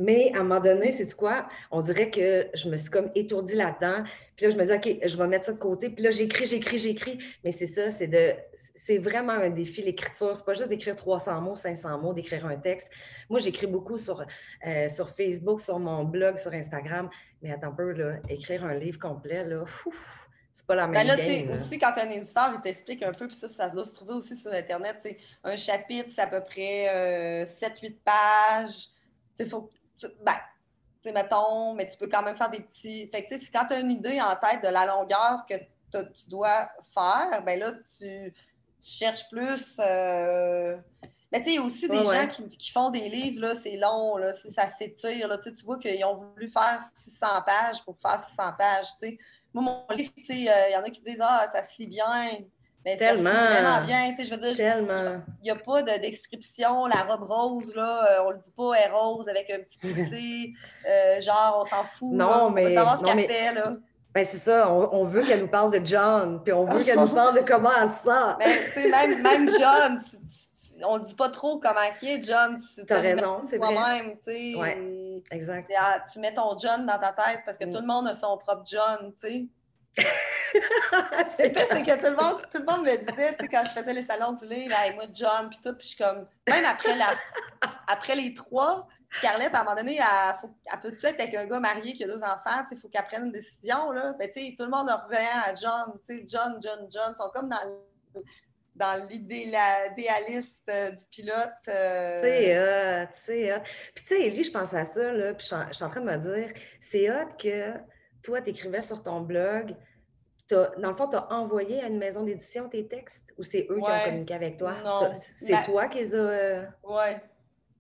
[0.03, 1.49] Mais à un moment donné, c'est quoi?
[1.71, 4.03] On dirait que je me suis comme étourdie là-dedans.
[4.35, 5.91] Puis là, je me dis, OK, je vais mettre ça de côté.
[5.91, 7.19] Puis là, j'écris, j'écris, j'écris.
[7.45, 8.33] Mais c'est ça, c'est de.
[8.75, 10.35] C'est vraiment un défi, l'écriture.
[10.35, 12.91] C'est pas juste d'écrire 300 mots, 500 mots, d'écrire un texte.
[13.31, 14.27] Moi, j'écris beaucoup sur,
[14.67, 17.09] euh, sur Facebook, sur mon blog, sur Instagram.
[17.41, 19.65] Mais attends un peu, là, écrire un livre complet, là,
[20.53, 23.27] c'est pas la ben même ben là, aussi, quand un éditeur, il t'explique un peu,
[23.27, 24.99] puis ça, ça doit se trouver aussi sur Internet,
[25.45, 28.89] un chapitre, c'est à peu près 7-8 euh, pages.
[29.39, 29.71] Il faut
[30.25, 30.35] ben,
[31.03, 33.09] tu sais, mettons, mais tu peux quand même faire des petits.
[33.09, 35.55] Fait que, tu sais, quand tu as une idée en tête de la longueur que
[35.93, 38.33] tu dois faire, ben là, tu,
[38.81, 39.77] cherches plus.
[39.79, 40.77] Euh,
[41.31, 43.77] mais tu sais, il y a aussi des gens qui, font des livres, là, c'est
[43.77, 47.97] long, là, si ça s'étire, là, tu vois qu'ils ont voulu faire 600 pages pour
[48.01, 49.19] faire 600 pages, tu sais.
[49.55, 51.87] Moi, mon livre, tu sais, il y en a qui disent, ah, ça se lit
[51.87, 52.39] bien.
[52.85, 53.31] Mais Tellement.
[53.31, 54.57] Se lit vraiment bien, tu sais, je veux dire.
[54.57, 55.21] Tellement.
[55.41, 58.73] Il n'y a pas de description, la robe rose, là, euh, on le dit pas,
[58.75, 60.53] elle est rose avec un petit poussé,
[60.89, 62.13] euh, genre, on s'en fout.
[62.13, 62.65] Non, mais.
[62.65, 63.75] On va savoir ce qu'elle fait, là.
[64.15, 67.09] Ben, c'est ça, on, veut qu'elle nous parle de John, puis on veut qu'elle nous
[67.09, 68.11] parle de comment elle sent.
[68.75, 70.03] Ben, même, même John,
[70.85, 72.61] on ne dit pas trop comment il est, John.
[72.87, 73.75] Tu as raison, c'est vrai.
[73.75, 74.55] Toi-même, tu sais.
[74.55, 75.73] Ouais, exact.
[76.13, 77.73] Tu mets ton John dans ta tête parce que mm.
[77.73, 79.47] tout le monde a son propre John, tu sais.
[81.37, 84.33] c'est que tout le, monde, tout le monde me disait, quand je faisais les salons
[84.33, 87.15] du livre, hey, moi, John, puis tout, puis je suis comme, même après, la,
[87.87, 91.47] après les trois, Scarlett, à un moment donné, elle, faut, elle peut être avec un
[91.47, 93.93] gars marié qui a deux enfants, il faut qu'elle prenne une décision.
[93.93, 94.15] Là.
[94.19, 97.51] Ben, tout le monde revient à John, John, John, John, sont comme
[98.75, 101.53] dans, l'idéaliste euh, du pilote.
[101.69, 102.21] Euh...
[102.23, 103.61] C'est hot, c'est hot.
[103.95, 106.07] Puis tu sais, Ellie, je pense à ça, là, puis je suis en train de
[106.07, 107.75] me dire, c'est hot que
[108.23, 109.75] toi, tu écrivais sur ton blog,
[110.79, 113.77] dans le fond, tu as envoyé à une maison d'édition tes textes ou c'est eux
[113.77, 114.75] qui ont communiqué avec toi?
[115.15, 116.19] C'est toi qui les as.
[116.19, 117.21] Euh, ouais.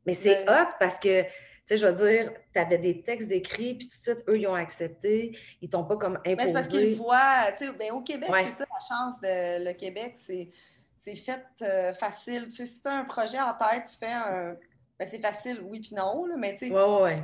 [0.07, 1.29] Mais c'est hot parce que, tu
[1.67, 4.47] sais, je veux dire, tu avais des textes décrits, puis tout de suite, eux, ils
[4.47, 5.37] ont accepté.
[5.61, 6.47] Ils t'ont pas comme imposé.
[6.49, 9.73] c'est parce qu'ils voient, tu sais, ben, au Québec, c'est ça la chance de le
[9.75, 12.47] Québec, c'est fait euh, facile.
[12.47, 14.57] Tu sais, si tu as un projet en tête, tu fais un.
[14.99, 16.73] Ben, c'est facile, oui, puis non, là, mais tu sais.
[16.73, 17.23] Ouais, ouais.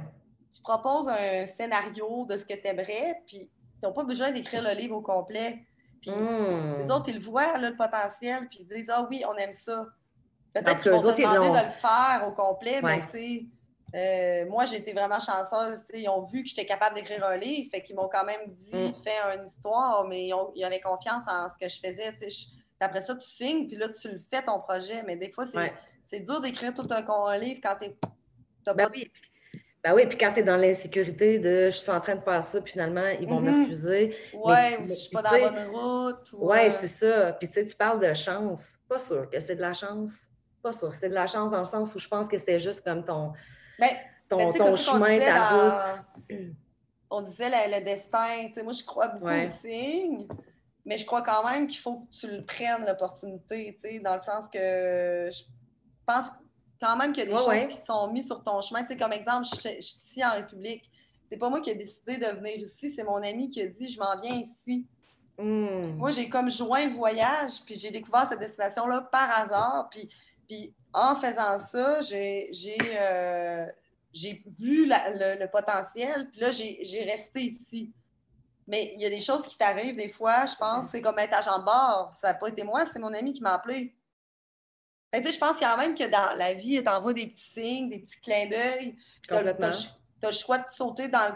[0.55, 4.63] Tu proposes un scénario de ce que tu aimerais, puis ils n'ont pas besoin d'écrire
[4.63, 5.65] le livre au complet.
[6.01, 6.83] Puis hmm.
[6.83, 9.87] les autres, ils le voient, le potentiel, puis ils disent Ah oui, on aime ça.
[10.53, 13.47] Peut-être qu'ils vont te demander de le faire au complet, mais tu sais,
[13.95, 15.83] euh, moi, j'ai été vraiment chanceuse.
[15.95, 18.75] Ils ont vu que j'étais capable d'écrire un livre, fait qu'ils m'ont quand même dit
[18.75, 19.03] mm.
[19.03, 22.15] fais une histoire, mais ils, avaient confiance en ce que je faisais.
[22.81, 25.03] après ça, tu signes, puis là, tu le fais ton projet.
[25.05, 25.47] Mais des fois,
[26.11, 27.91] c'est dur d'écrire tout un, livre quand tu
[28.67, 28.93] n'as ben pas.
[28.95, 29.11] Oui.
[29.89, 32.45] Ben oui, puis quand tu es dans l'insécurité de je suis en train de faire
[32.45, 33.63] ça, puis finalement, ils vont me mm-hmm.
[33.63, 34.17] refuser.
[34.35, 36.31] Oui, ou je suis pas dans la bonne route.
[36.35, 37.33] Oui, ouais, c'est ça.
[37.33, 38.77] Puis tu sais, tu parles de chance.
[38.87, 40.27] Pas sûr que c'est de la chance.
[40.63, 40.95] Pas sûr.
[40.95, 43.33] C'est de la chance dans le sens où je pense que c'était juste comme ton,
[43.79, 43.89] ben,
[44.29, 46.37] ton, ton chemin, ta route.
[47.11, 48.49] On disait le, destin.
[48.49, 50.29] Tu sais, moi, je crois beaucoup au signe,
[50.85, 54.17] mais je crois quand même qu'il faut que tu le prennes, l'opportunité, tu sais, dans
[54.17, 55.45] le sens que je
[56.05, 56.27] pense
[56.81, 58.83] quand même qu'il y a des choses qui sont mises sur ton chemin.
[58.83, 60.91] Tu sais, comme exemple, je, suis ici en République.
[61.29, 63.89] C'est pas moi qui ai décidé de venir ici, c'est mon ami qui a dit
[63.89, 64.87] je m'en viens ici.
[65.37, 65.97] Hmm.
[65.97, 69.89] Moi, j'ai comme joint le voyage, puis j'ai découvert cette destination-là par hasard.
[69.91, 70.09] Puis,
[70.49, 72.51] puis en faisant ça, j'ai
[72.97, 73.67] euh,
[74.59, 77.93] vu le, potentiel, puis là, j'ai resté ici.
[78.67, 81.35] Mais il y a des choses qui t'arrivent des fois, je pense, c'est comme être
[81.35, 82.13] agent de bord.
[82.13, 83.95] Ça n'a pas été moi, c'est mon ami qui m'a appelé.
[85.13, 88.21] Je pense quand même que dans la vie, tu envoies des petits signes, des petits
[88.21, 88.97] clins d'œil.
[89.27, 91.35] Tu as, le choix de sauter dans le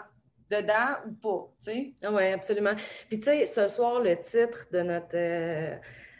[0.49, 1.93] dedans ou pas, tu sais?
[2.03, 2.75] Ah oui, absolument.
[3.09, 5.75] Puis, tu sais, ce soir, le titre de notre, euh,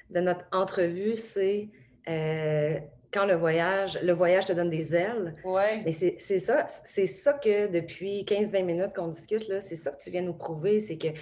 [0.09, 1.69] de notre entrevue, c'est
[2.09, 2.79] euh,
[3.11, 5.35] Quand le voyage, le voyage te donne des ailes.
[5.43, 5.61] Oui.
[5.85, 10.01] Mais c'est ça, c'est ça que depuis 15-20 minutes qu'on discute, là, c'est ça que
[10.01, 11.19] tu viens nous prouver, c'est que, tu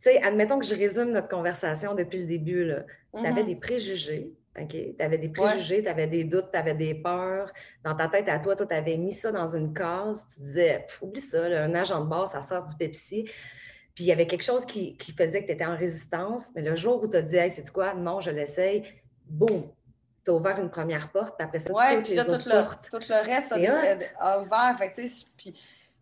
[0.00, 2.82] sais, admettons que je résume notre conversation depuis le début, là.
[3.14, 3.46] Tu avais mm-hmm.
[3.46, 4.32] des préjugés,
[4.68, 7.52] tu avais des préjugés, tu avais des doutes, tu avais des peurs.
[7.84, 10.26] Dans ta tête à toi, toi, tu avais mis ça dans une case.
[10.34, 13.24] Tu disais, oublie ça, un agent de base, ça sort du Pepsi.
[13.94, 16.48] Puis il y avait quelque chose qui, faisait que tu étais en résistance.
[16.54, 17.94] Mais le jour où tu as dit, hey, c'est quoi?
[17.94, 18.84] Non, je l'essaye.
[19.24, 19.64] Boum!
[20.24, 22.90] Tu as ouvert une première porte, puis après ça, ouais, toutes les autres tout portes.
[22.92, 23.52] Le, tout le reste
[24.18, 24.76] a, ouvert.
[24.78, 25.54] Fait puis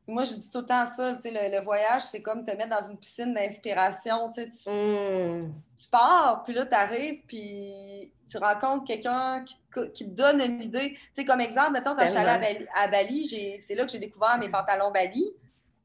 [0.07, 2.89] moi, je dis tout le temps ça, le, le voyage, c'est comme te mettre dans
[2.91, 4.31] une piscine d'inspiration.
[4.33, 9.57] Tu, tu, pars, puis là, tu arrives, puis tu rencontres quelqu'un qui,
[9.93, 10.99] qui, te donne une idée.
[11.27, 14.49] Comme exemple, mettons, quand je suis allée à Bali, c'est là que j'ai découvert mes
[14.49, 15.33] pantalons Bali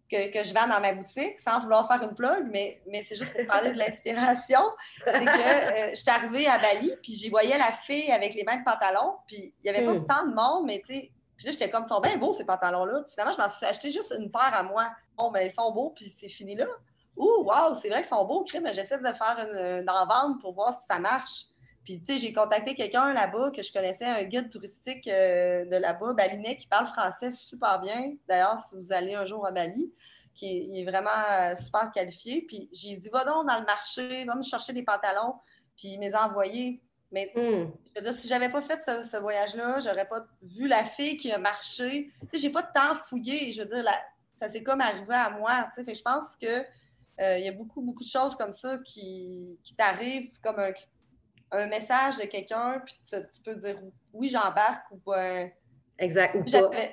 [0.10, 3.16] que, que, je vends dans ma boutique, sans vouloir faire une plug, mais, mais c'est
[3.16, 4.62] juste pour parler de l'inspiration.
[5.06, 8.44] c'est que euh, je suis arrivée à Bali, puis j'y voyais la fille avec les
[8.44, 10.08] mêmes pantalons, puis il n'y avait pas hmm.
[10.08, 12.44] tant de monde, mais tu sais, puis là, j'étais comme, ils sont bien beaux, ces
[12.44, 13.06] pantalons-là.
[13.12, 14.90] Finalement, je m'en suis acheté juste une paire à moi.
[15.16, 16.66] Bon, ben, ils sont beaux, puis c'est fini là.
[17.16, 20.42] Ouh, wow, c'est vrai qu'ils sont beaux, crime, mais j'essaie de faire une, une en-vente
[20.42, 21.46] pour voir si ça marche.
[21.86, 25.78] Puis, tu sais, j'ai contacté quelqu'un là-bas que je connaissais, un guide touristique euh, de
[25.78, 28.16] là-bas, balinais, qui parle français super bien.
[28.28, 29.94] D'ailleurs, si vous allez un jour à Bali,
[30.36, 32.42] qui est, vraiment euh, super qualifié.
[32.42, 35.36] Puis, j'ai dit, va donc dans le marché, va me chercher des pantalons.
[35.78, 36.82] Puis, il m'a envoyés.
[37.12, 37.72] Mais hmm.
[37.96, 41.32] je veux dire, si j'avais pas fait ce, voyage-là, j'aurais pas vu la fille qui
[41.32, 42.12] a marché.
[42.22, 43.52] Tu sais, j'ai pas de temps fouillé.
[43.52, 43.86] Je veux dire,
[44.38, 45.70] ça s'est comme arrivé à moi.
[45.76, 46.64] Fait que je pense que
[47.20, 50.72] euh, il y a beaucoup, beaucoup de choses comme ça qui, qui t'arrivent comme un,
[51.52, 53.78] un, message de quelqu'un, puis tu, peux dire
[54.14, 55.48] oui, j'embarque ou pas.
[55.98, 56.38] Exact.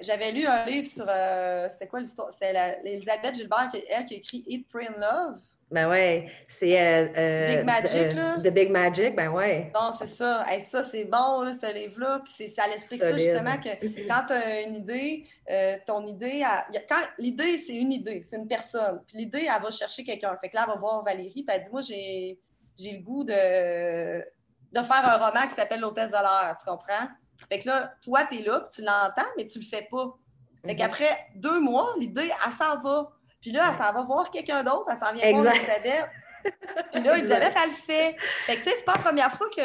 [0.01, 1.07] J'avais lu un livre sur.
[1.09, 2.33] Euh, c'était quoi l'histoire?
[2.33, 5.41] C'était Elisabeth Gilbert, elle, qui a écrit Eat, Pray and Love.
[5.69, 6.81] Ben ouais, c'est.
[6.81, 8.39] Euh, euh, Big Magic, là?
[8.39, 9.73] The Big Magic, ben ouais.
[9.75, 10.47] Bon, c'est ça.
[10.71, 12.23] ça, c'est bon, là, ce livre-là.
[12.25, 16.45] Puis ça l'explique ça, justement, que quand tu as une idée, euh, ton idée.
[16.89, 19.03] quand L'idée, c'est une idée, c'est une personne.
[19.09, 20.37] Puis l'idée, elle va chercher quelqu'un.
[20.41, 22.39] Fait que là, elle va voir Valérie, puis elle dit Moi, j'ai
[22.79, 26.57] le goût de, de faire un roman qui s'appelle L'hôtesse de l'air.
[26.61, 27.09] Tu comprends?
[27.49, 30.17] Fait que là, toi, tu es là, puis tu l'entends, mais tu le fais pas.
[30.65, 30.77] Fait mm-hmm.
[30.77, 33.16] qu'après deux mois, l'idée, elle s'en va.
[33.47, 36.11] Puis là, elle s'en va voir quelqu'un d'autre, elle s'en vient voir Elisabeth.
[36.93, 38.17] Puis là, Elisabeth, elle le fait.
[38.19, 39.63] Fait que, tu sais, c'est pas la première fois que.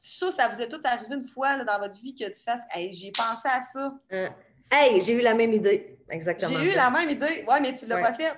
[0.00, 2.62] Ça, ça vous est tout arrivé une fois là, dans votre vie que tu fasses
[2.74, 3.94] Hey, j'ai pensé à ça.
[4.10, 4.34] Hein.
[4.68, 5.96] Hey, j'ai eu la même idée.
[6.10, 6.58] Exactement.
[6.58, 7.44] J'ai eu la même idée.
[7.48, 8.32] Ouais, mais tu l'as pas fait.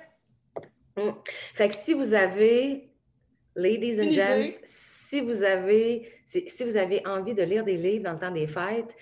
[0.95, 1.15] Hum.
[1.55, 2.93] Fait que si vous avez,
[3.55, 8.13] ladies and gents, si vous avez, si, vous avez envie de lire des livres dans
[8.13, 8.95] le temps des fêtes,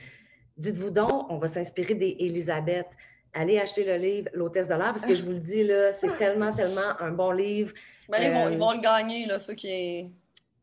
[0.55, 2.87] dites-vous donc, on va s'inspirer d'Elisabeth
[3.33, 6.17] allez acheter le livre L'hôtesse de l'air, parce que je vous le dis, là, c'est
[6.17, 7.73] tellement, tellement un bon livre.
[8.09, 10.11] Mais ils, vont, le gagner, là, ceux qui.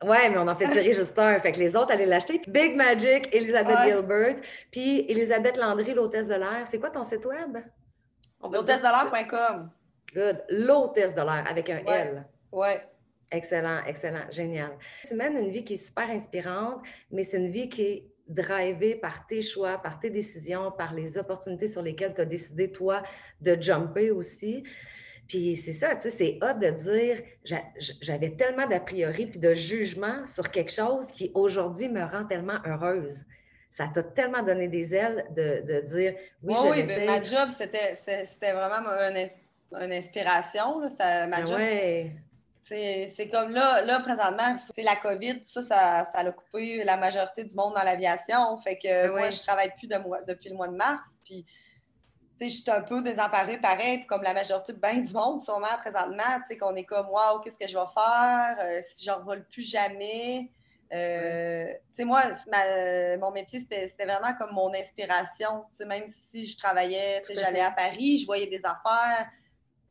[0.03, 1.39] Ouais, mais on en fait tirer juste un.
[1.41, 2.41] Fait que les autres, allez l'acheter.
[2.47, 4.37] Big Magic, Elizabeth Gilbert.
[4.71, 6.63] Puis Elisabeth Landry, l'hôtesse de l'air.
[6.67, 7.59] C'est quoi ton site web?
[8.43, 9.71] L'hôtesse de l'air.com.
[10.15, 10.45] Good.
[10.49, 12.27] L'hôtesse de l'air avec un L.
[12.53, 12.81] Ouais.
[13.31, 14.77] Excellent, excellent, génial.
[15.07, 16.81] Tu mènes une vie qui est super inspirante,
[17.13, 21.19] mais c'est une vie qui est drivé par tes choix, par tes décisions, par les
[21.19, 23.03] opportunités sur lesquelles tu as décidé, toi,
[23.41, 24.65] de jumper aussi.
[25.29, 27.23] Puis c'est ça, tu sais, c'est hot de dire,
[28.01, 32.59] j'avais tellement d'a priori puis de jugement sur quelque chose qui aujourd'hui me rend tellement
[32.65, 33.25] heureuse.
[33.69, 38.53] Ça t'a tellement donné des ailes de, dire, oui, je Oui, mais ma job, c'était
[38.53, 40.89] vraiment une, inspiration.
[40.89, 42.11] C'était ma ben job.
[42.63, 47.45] C'est comme là, là, présentement, c'est la COVID, ça, ça, ça, a coupé la majorité
[47.45, 48.59] du monde dans l'aviation.
[48.59, 49.97] Fait que moi, je travaille plus de
[50.27, 51.03] depuis le mois de mars.
[51.25, 51.45] Puis,
[52.41, 56.49] je suis un peu désemparée, pareil, comme la majorité ben du monde, sûrement, présentement, tu
[56.49, 58.57] sais, qu'on est comme, waouh, qu'est-ce que je vais faire?
[58.61, 60.51] Euh, si je vole plus jamais.
[60.93, 62.23] Euh, tu sais, moi,
[63.19, 65.65] mon métier, c'était vraiment comme mon inspiration.
[65.71, 69.31] Tu sais, même si je travaillais, j'allais à Paris, je voyais des affaires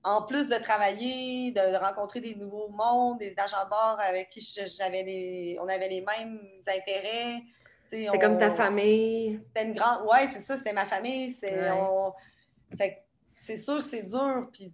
[0.04, 4.42] en plus de travailler, de rencontrer des nouveaux mondes, des agents de bord avec qui
[4.78, 7.44] j'avais des, on avait les mêmes intérêts.
[7.90, 9.40] C'est comme ta famille.
[9.48, 10.06] C'était une grande.
[10.06, 11.36] Ouais, c'est ça, c'était ma famille.
[11.42, 11.70] C'est
[13.36, 14.48] c'est sûr, c'est dur.
[14.54, 14.72] Puis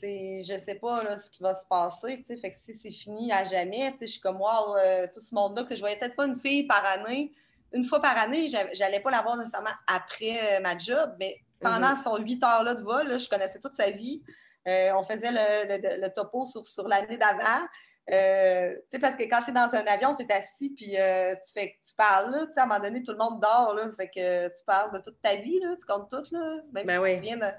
[0.00, 2.22] c'est, je sais pas là, ce qui va se passer.
[2.26, 5.64] Fait que si c'est fini à jamais, je suis comme wow, euh, tout ce monde-là
[5.64, 7.32] que je voyais peut-être pas une fille par année.
[7.72, 12.02] Une fois par année, j'allais pas l'avoir nécessairement après euh, ma job, mais pendant mm-hmm.
[12.02, 14.22] son huit heures-là de vol, je connaissais toute sa vie.
[14.68, 17.66] Euh, on faisait le, topo sur, l'année d'avant.
[18.10, 21.52] Euh, parce que quand tu es dans un avion, tu es assis puis euh, tu
[21.52, 22.30] fais tu parles.
[22.30, 23.74] Là, à un moment donné, tout le monde dort.
[23.74, 26.34] Là, fait que tu parles de toute ta vie, là, tu comptes tout.
[26.34, 27.52] Là, même ben si tu viens de.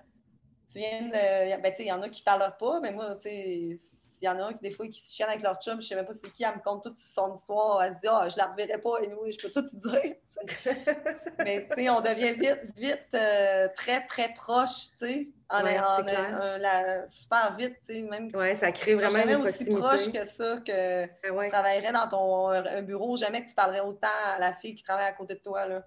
[0.72, 1.62] Tu viens de.
[1.62, 3.76] Ben, il y en a qui ne parlent pas, mais moi, tu sais,
[4.22, 5.78] il y en a un qui, des fois, qui se chiennent avec leur chum, je
[5.78, 7.82] ne sais même pas c'est qui, elle me compte toute son histoire.
[7.84, 9.76] Elle se dit, ah, je ne la reverrai pas, et nous, je peux tout te
[9.76, 10.16] dire.
[11.40, 17.08] Mais, tu sais, on devient vite, vite, euh, très, très proche, tu sais, en, la,
[17.08, 18.30] super vite, tu sais, même.
[18.34, 22.50] Oui, ça crée vraiment une aussi proche que ça, que ben tu travaillerais dans ton
[22.50, 25.40] un bureau, jamais que tu parlerais autant à la fille qui travaille à côté de
[25.40, 25.84] toi, là.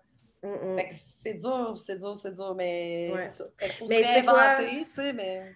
[1.22, 3.28] c'est dur, c'est dur, c'est dur, mais ouais.
[3.62, 5.54] Il faut mais se réinventer, tu sais, mais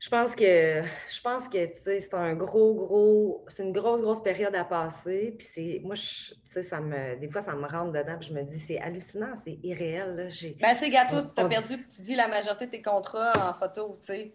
[0.00, 4.54] je pense que je pense que c'est un gros, gros, c'est une grosse, grosse période
[4.54, 5.34] à passer.
[5.36, 8.16] Puis c'est, moi, tu sais, ça me, des fois, ça me rentre dedans.
[8.18, 10.14] Puis je me dis, c'est hallucinant, c'est irréel.
[10.14, 10.24] Là.
[10.60, 13.58] Ben, tu sais, Gato, tu as perdu, tu dis la majorité de tes contrats en
[13.58, 14.34] photo, tu sais.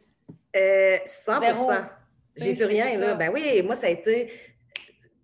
[0.56, 1.39] Euh, 100
[2.36, 3.13] J'ai plus rien, là.
[3.15, 4.32] Ben oui, moi, ça a été.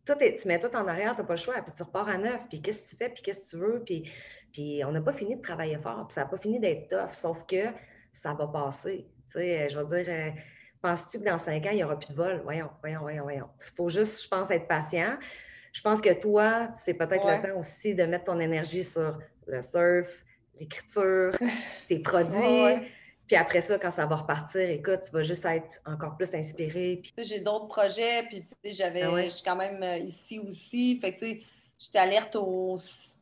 [0.05, 2.17] Tout tu mets tout en arrière, tu n'as pas le choix, puis tu repars à
[2.17, 4.11] neuf, puis qu'est-ce que tu fais, puis qu'est-ce que tu veux, puis,
[4.51, 7.13] puis on n'a pas fini de travailler fort, puis ça n'a pas fini d'être tough,
[7.13, 7.65] sauf que
[8.11, 9.05] ça va passer.
[9.31, 10.29] Tu sais, euh, je veux dire, euh,
[10.81, 12.41] penses-tu que dans cinq ans, il n'y aura plus de vol?
[12.43, 13.49] Voyons, voyons, voyons, voyons.
[13.59, 15.17] Il faut juste, je pense, être patient.
[15.71, 19.61] Je pense que toi, c'est peut-être le temps aussi de mettre ton énergie sur le
[19.61, 20.23] surf,
[20.59, 21.31] l'écriture,
[21.87, 22.87] tes produits.
[23.29, 26.99] Puis après ça, quand ça va repartir, écoute, tu vas juste être encore plus inspiré.
[27.03, 27.13] Puis...
[27.19, 30.99] J'ai d'autres projets, puis j'avais, ah je suis quand même euh, ici aussi.
[30.99, 31.41] Fait que, tu sais,
[31.77, 32.35] j'étais alerte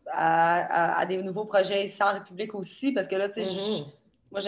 [0.10, 3.86] à, des nouveaux projets ici en République aussi, parce que là, tu sais, mm-hmm.
[4.32, 4.40] moi,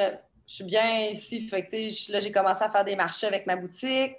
[0.49, 1.47] je suis bien ici.
[1.47, 4.17] Fait que, là, j'ai commencé à faire des marchés avec ma boutique.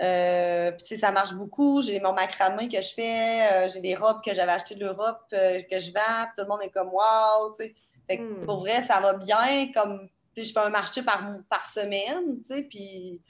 [0.00, 1.80] Euh, puis, ça marche beaucoup.
[1.80, 3.48] J'ai mon macramé que je fais.
[3.52, 6.26] Euh, j'ai des robes que j'avais achetées de l'Europe euh, que je vends.
[6.36, 7.54] tout le monde est comme wow.
[7.56, 7.74] Fait
[8.08, 8.44] que, hmm.
[8.44, 9.70] pour vrai, ça va bien.
[9.72, 13.20] Comme je fais un marché par, par semaine, puis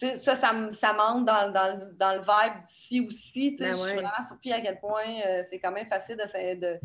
[0.00, 3.56] ça, ça, ça manque dans, dans, dans, le vibe d'ici aussi.
[3.58, 5.04] Ben je suis vraiment surpris à quel point
[5.48, 6.80] c'est quand même facile de, de,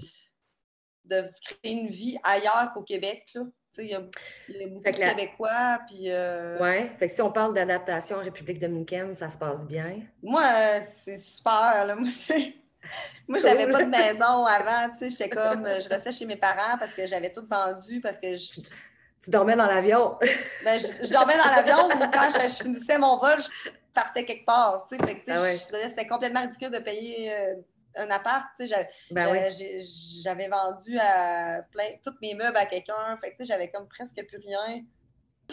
[1.05, 3.25] de, se créer une vie ailleurs qu'au Québec.
[3.33, 3.41] Là.
[3.79, 5.79] Il y, a, beaucoup de Québécois.
[5.87, 9.65] Puis, euh, Oui, fait que si on parle d'adaptation en République dominicaine, ça se passe
[9.65, 10.01] bien?
[10.23, 11.85] Moi, euh, c'est super.
[11.85, 11.95] Là.
[11.95, 12.07] Moi,
[13.27, 14.93] moi j'avais pas de maison avant.
[15.01, 18.61] J'étais comme, je restais chez mes parents parce que j'avais tout vendu, parce que je,
[19.23, 20.17] tu dormais dans l'avion?
[20.63, 24.87] ben, je, dormais dans l'avion ou quand je, finissais mon vol, je partais quelque part.
[24.89, 25.43] Tu sais, ah
[25.89, 27.55] C'était complètement ridicule de payer euh,
[27.97, 28.45] un appart.
[28.59, 29.49] Tu sais, ben euh,
[30.23, 33.17] j'avais vendu à plein, tous mes meubles à quelqu'un.
[33.21, 34.83] Fait que, j'avais comme presque plus rien.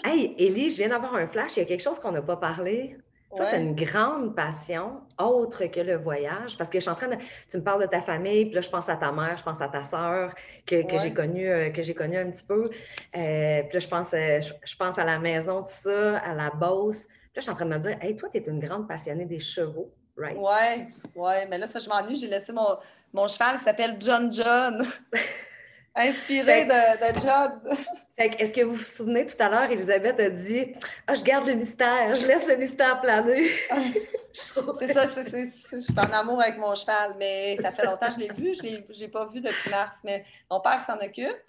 [0.05, 1.57] Hey, Élie, je viens d'avoir un flash.
[1.57, 2.97] Il y a quelque chose qu'on n'a pas parlé.
[3.37, 6.57] Toi, tu as une grande passion autre que le voyage.
[6.57, 7.17] Parce que je suis en train de.
[7.51, 9.61] Tu me parles de ta famille, puis là, je pense à ta mère, je pense
[9.61, 10.35] à ta sœur,
[10.67, 12.65] que, j'ai connue euh, que connu un petit peu.
[12.65, 16.51] Euh, puis là, je pense, euh, je, pense à la maison, tout ça, à la
[16.51, 17.07] Beauce.
[17.07, 18.87] Puis là, je suis en train de me dire, hey, toi, tu es une grande
[18.87, 20.37] passionnée des chevaux, right?
[20.37, 21.47] Ouais, ouais.
[21.49, 22.17] Mais là, ça, je m'ennuie.
[22.17, 22.77] J'ai laissé mon,
[23.13, 24.87] mon cheval qui s'appelle John John.
[25.97, 27.61] Inspiré de, de John.
[28.17, 30.73] Est-ce que vous vous souvenez tout à l'heure, Elisabeth a dit
[31.07, 33.49] Ah, je garde le mystère, je laisse le mystère planer.
[34.33, 38.15] c'est ça, c'est, je suis en amour avec mon cheval, mais ça fait longtemps que
[38.15, 41.43] je l'ai vu, je ne l'ai pas vu depuis mars, mais mon père s'en occupe.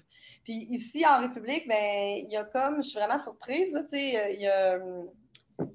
[0.43, 4.41] Puis ici, en République, ben, il y a comme, je suis vraiment surprise, là, il,
[4.41, 4.77] y a,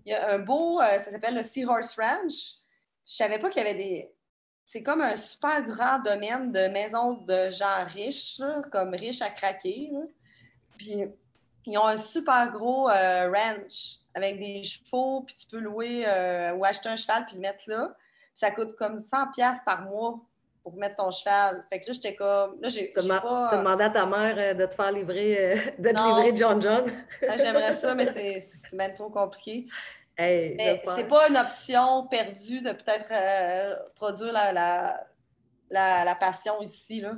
[0.05, 2.60] il y a un beau, euh, ça s'appelle le Seahorse Ranch.
[3.11, 4.13] Je ne savais pas qu'il y avait des.
[4.65, 9.91] C'est comme un super grand domaine de maisons de gens riches, comme riches à craquer.
[10.79, 11.09] Puis
[11.67, 16.53] ils ont un super gros euh, ranch avec des chevaux, puis tu peux louer euh,
[16.53, 17.97] ou acheter un cheval puis le mettre là.
[18.37, 20.21] Ça coûte comme 100 pièces par mois
[20.63, 21.65] pour mettre ton cheval.
[21.69, 22.61] Fait que là, j'étais comme...
[22.61, 23.49] Là, j'ai pas...
[23.51, 26.85] T'as demandé à ta mère euh, de te faire livrer, de te livrer John John?
[27.29, 29.67] Ah, j'aimerais ça, mais c'est même trop compliqué.
[30.21, 35.07] Mais c'est pas une option perdue de peut-être produire la,
[35.71, 37.01] la, passion ici.
[37.01, 37.15] Là.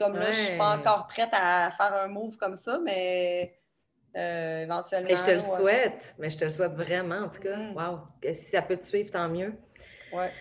[0.00, 3.58] comme là, je ne suis pas encore prête à faire un move comme ça, mais
[4.16, 5.08] euh, éventuellement.
[5.10, 6.14] Mais je te le souhaite.
[6.18, 7.56] Mais je te le souhaite vraiment, en tout cas.
[7.56, 7.76] Mm.
[7.76, 8.00] Wow.
[8.22, 9.54] Si ça peut te suivre, tant mieux.
[10.12, 10.32] Ouais.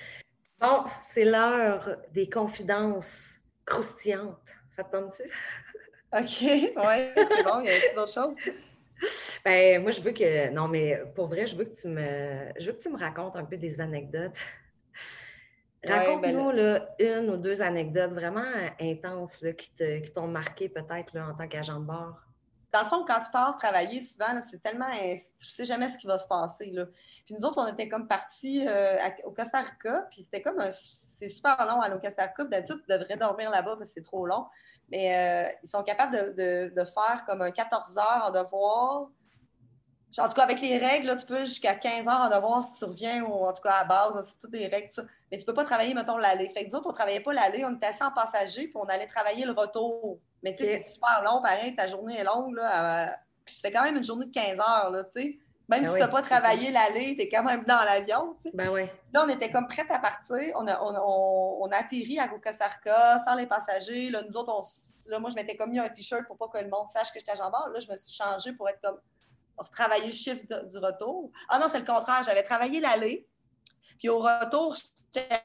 [0.60, 4.56] Bon, c'est l'heure des confidences croustillantes.
[4.72, 5.24] Ça te tente-tu?
[6.14, 7.60] OK, oui, c'est bon.
[7.62, 8.36] Il y a d'autres choses?
[9.44, 10.50] Ben, moi, je veux que.
[10.50, 12.52] Non, mais pour vrai, je veux que tu me.
[12.60, 14.40] Je veux que tu me racontes un peu des anecdotes
[15.88, 16.52] Raconte-nous
[17.00, 22.22] une ou deux anecdotes vraiment intenses qui t'ont marqué peut-être en tant qu'agent de bord.
[22.74, 24.90] Dans le fond, quand tu pars travailler, souvent, c'est tellement.
[24.92, 26.72] Tu ne sais jamais ce qui va se passer.
[26.72, 26.86] Là.
[27.26, 30.70] Puis nous autres, on était comme partis euh, au Costa Rica, puis c'était comme un.
[30.72, 32.44] C'est super long à au Costa Rica.
[32.44, 34.48] D'habitude, tu devrais dormir là-bas que c'est trop long.
[34.92, 39.10] Mais euh, ils sont capables de, de, faire comme un 14 heures en devoir
[40.18, 42.86] en tout cas, avec les règles, tu peux jusqu'à 15 heures en devoir si tu
[42.86, 45.04] reviens, ou en tout cas à base, c'est toutes des règles, ça.
[45.32, 46.50] Mais tu ne peux pas travailler, mettons, l'aller.
[46.50, 48.76] Fait que nous autres, on ne travaillait pas l'aller, on était assis en passager, puis
[48.76, 50.20] on allait travailler le retour.
[50.44, 53.18] Mais tu sais, c'est super long, pareil, ta journée est longue, là.
[53.46, 55.40] tu fais quand même une journée de 15 heures, là, tu sais.
[55.68, 58.50] Même ben si tu n'as pas travaillé l'aller, tu es quand même dans l'avion, tu
[58.50, 58.52] sais.
[58.56, 58.88] Ben.
[59.14, 60.54] Là, on était comme prêts à partir.
[60.56, 64.12] On a, on, on, a atterri à Costa Rica sans les passagers.
[64.12, 64.62] Là, nous autres, on,
[65.10, 67.20] là, moi, je m'étais comme mis un T-shirt pour pas que le monde sache que
[67.20, 67.70] j'étais agent bord.
[67.70, 69.00] Là, je me suis changée pour être comme
[69.56, 71.32] pour travailler le chiffre du retour.
[71.50, 72.24] Ah non, c'est le contraire.
[72.24, 73.28] J'avais travaillé l'aller,
[73.98, 75.44] puis au retour, j'étais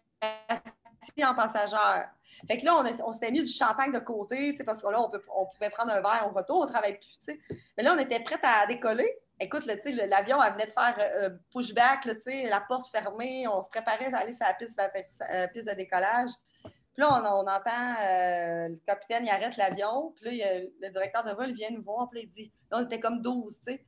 [0.49, 2.11] assis en passagère.
[2.47, 5.71] Fait que là, on, s'était mis du champagne de côté, parce que là, on, pouvait
[5.71, 7.39] prendre un verre au retour, on travaille plus.
[7.77, 9.11] Mais là, on était prête à décoller.
[9.39, 14.19] Écoute, l'avion, elle venait de faire euh, pushback, la porte fermée, on se préparait à
[14.19, 16.31] aller sur la piste de, euh, piste de décollage.
[16.63, 20.13] Puis là, on, entend euh, le capitaine, il arrête l'avion.
[20.17, 22.11] Puis là, le directeur de vol vient nous voir.
[22.11, 23.87] Puis il dit, là, on était comme 12, tu sais.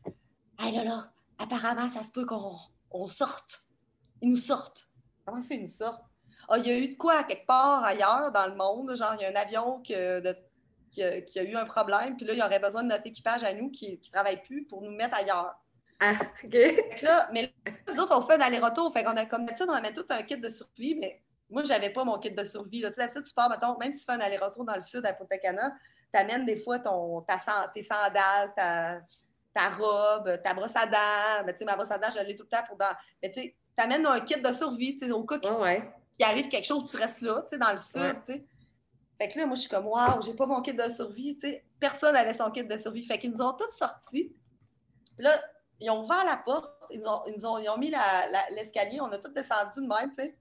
[0.58, 3.66] Hey, là, là, apparemment, ça se peut qu'on sorte.
[4.22, 4.88] Ils nous sortent.
[5.26, 6.11] Comment c'est une sorte?
[6.54, 8.94] Ah, il y a eu de quoi quelque part ailleurs dans le monde?
[8.94, 12.14] Genre, il y a un avion qui, a, eu un problème.
[12.14, 14.66] Puis là, il y aurait besoin de notre équipage à nous qui ne travaille plus
[14.66, 15.54] pour nous mettre ailleurs.
[15.98, 16.12] Ah,
[16.44, 16.54] OK.
[17.00, 18.92] Là, mais là, nous autres, on fait un aller-retour.
[18.92, 21.70] Fait qu'on a comme ça, on a tout un kit de survie, mais moi, je
[21.70, 22.82] n'avais pas mon kit de survie.
[22.82, 25.14] Tu sais, tu pars, mettons, même si tu fais un aller-retour dans le sud à
[25.14, 25.72] Punta Cana,
[26.12, 27.38] tu amènes des fois ton, ta,
[27.72, 29.00] tes sandales, ta,
[29.54, 31.46] ta robe, ta brosse à dents.
[31.46, 32.94] Mais, tu sais, ma brosse à dents, je l'ai tout le temps pour dans.
[33.22, 35.38] Mais tu sais, amènes un kit de survie, tu sais, au cas
[36.22, 38.44] qu'il arrive quelque chose, tu restes là, tu sais, dans le sud, tu sais.
[39.18, 41.48] Fait que là, moi, je suis comme, waouh, j'ai pas mon kit de survie, tu
[41.48, 41.64] sais.
[41.80, 43.04] Personne n'avait son kit de survie.
[43.04, 44.34] Fait qu'ils nous ont tous sortis.
[45.16, 45.32] Puis là,
[45.80, 47.92] ils ont ouvert la porte, ils, ont, ils, ont, ils ont mis
[48.52, 50.36] l'escalier, on a tous descendu de même, tu sais.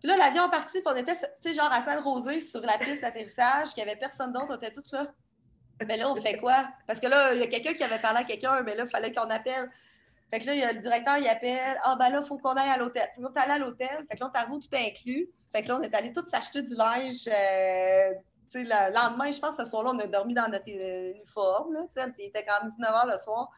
[0.00, 2.76] Puis là, l'avion est parti, puis on était, tu sais, genre à Sainte-Rosée, sur la
[2.76, 5.06] piste d'atterrissage, qu'il n'y avait personne d'autre, on était tous là.
[5.86, 6.68] Mais là, on fait quoi?
[6.86, 8.90] Parce que là, il y a quelqu'un qui avait parlé à quelqu'un, mais là, il
[8.90, 9.70] fallait qu'on appelle.
[10.34, 11.78] Fait que là, il y a le directeur, il appelle.
[11.84, 13.08] Ah, ben là, il faut qu'on aille à l'hôtel.
[13.14, 14.04] Faut qu'on aille à l'hôtel.
[14.10, 15.30] Fait que là, on tout inclus.
[15.52, 17.28] Fait que là, on est allé tous s'acheter du linge.
[17.28, 18.14] Euh,
[18.52, 21.74] le lendemain, je pense, ce soir-là, on a dormi dans notre euh, uniforme.
[21.74, 21.86] Là,
[22.18, 23.48] il était quand même 19 h le soir.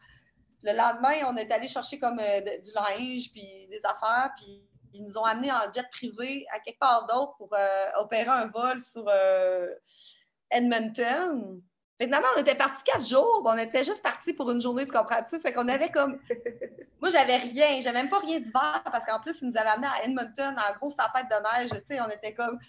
[0.61, 4.63] Le lendemain, on est allé chercher comme euh, du linge, puis des affaires, puis
[4.93, 7.49] ils nous ont amenés en jet privé à quelque part d'autre pour
[7.99, 9.03] opérer un vol sur
[10.51, 11.59] Edmonton.
[11.99, 15.39] Finalement, on était partis quatre jours, on était juste partis pour une journée, tu comprends-tu?
[15.39, 16.19] Fait qu'on avait comme.
[17.01, 19.87] Moi, j'avais rien, j'avais même pas rien d'hiver parce qu'en plus, ils nous avaient amenés
[19.87, 22.59] à Edmonton en grosse tempête de neige, tu sais, on était comme.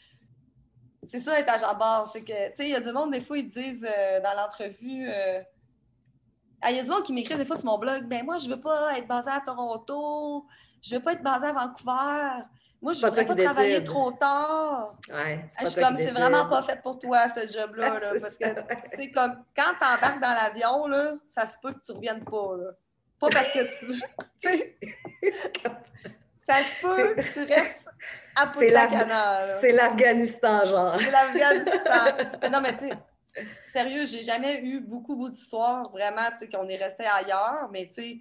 [1.08, 3.20] C'est ça être de base, c'est que, tu sais, il y a du monde, des
[3.20, 5.08] fois, ils disent euh, dans l'entrevue.
[5.08, 5.42] Euh,
[6.62, 8.38] ah, il y a du monde qui m'écrit des fois sur mon blog, ben moi,
[8.38, 10.46] je veux pas être basé à Toronto,
[10.82, 12.44] je veux pas être basé à Vancouver.
[12.80, 14.94] Moi, je ne voudrais pas travailler trop tard.
[15.12, 17.98] Ouais, je suis comme, c'est vraiment pas fait pour toi, ce job-là.
[18.20, 21.80] parce que, tu sais, comme, quand tu embarques dans l'avion, là, ça se peut que
[21.84, 22.56] tu ne reviennes pas.
[22.56, 22.70] Là.
[23.18, 24.00] Pas parce que tu.
[26.48, 27.88] ça se peut que tu restes
[28.36, 28.46] à
[29.60, 31.00] C'est l'Afghanistan, genre.
[31.00, 32.50] C'est l'Afghanistan.
[32.52, 32.94] non, mais tu sais,
[33.72, 37.90] sérieux, j'ai jamais eu beaucoup, beaucoup d'histoires, vraiment, tu sais, qu'on est resté ailleurs, mais
[37.92, 38.18] tu sais,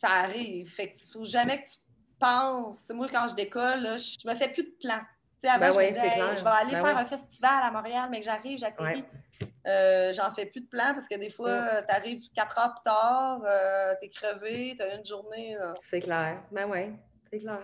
[0.00, 0.72] ça arrive.
[0.74, 1.76] Fait qu'il faut jamais que tu
[2.18, 5.00] pense, moi, quand je décolle, là, je me fais plus de plans.
[5.44, 8.20] avant, ben je me disais, je vais aller ben faire un festival à Montréal, mais
[8.20, 9.04] que j'arrive, j'atterris.
[9.66, 12.84] Euh, j'en fais plus de plans parce que des fois, tu arrives quatre heures plus
[12.84, 15.56] tard, euh, tu es crevé, tu as une journée.
[15.82, 16.42] C'est clair.
[16.50, 16.92] Ben oui,
[17.30, 17.60] c'est clair.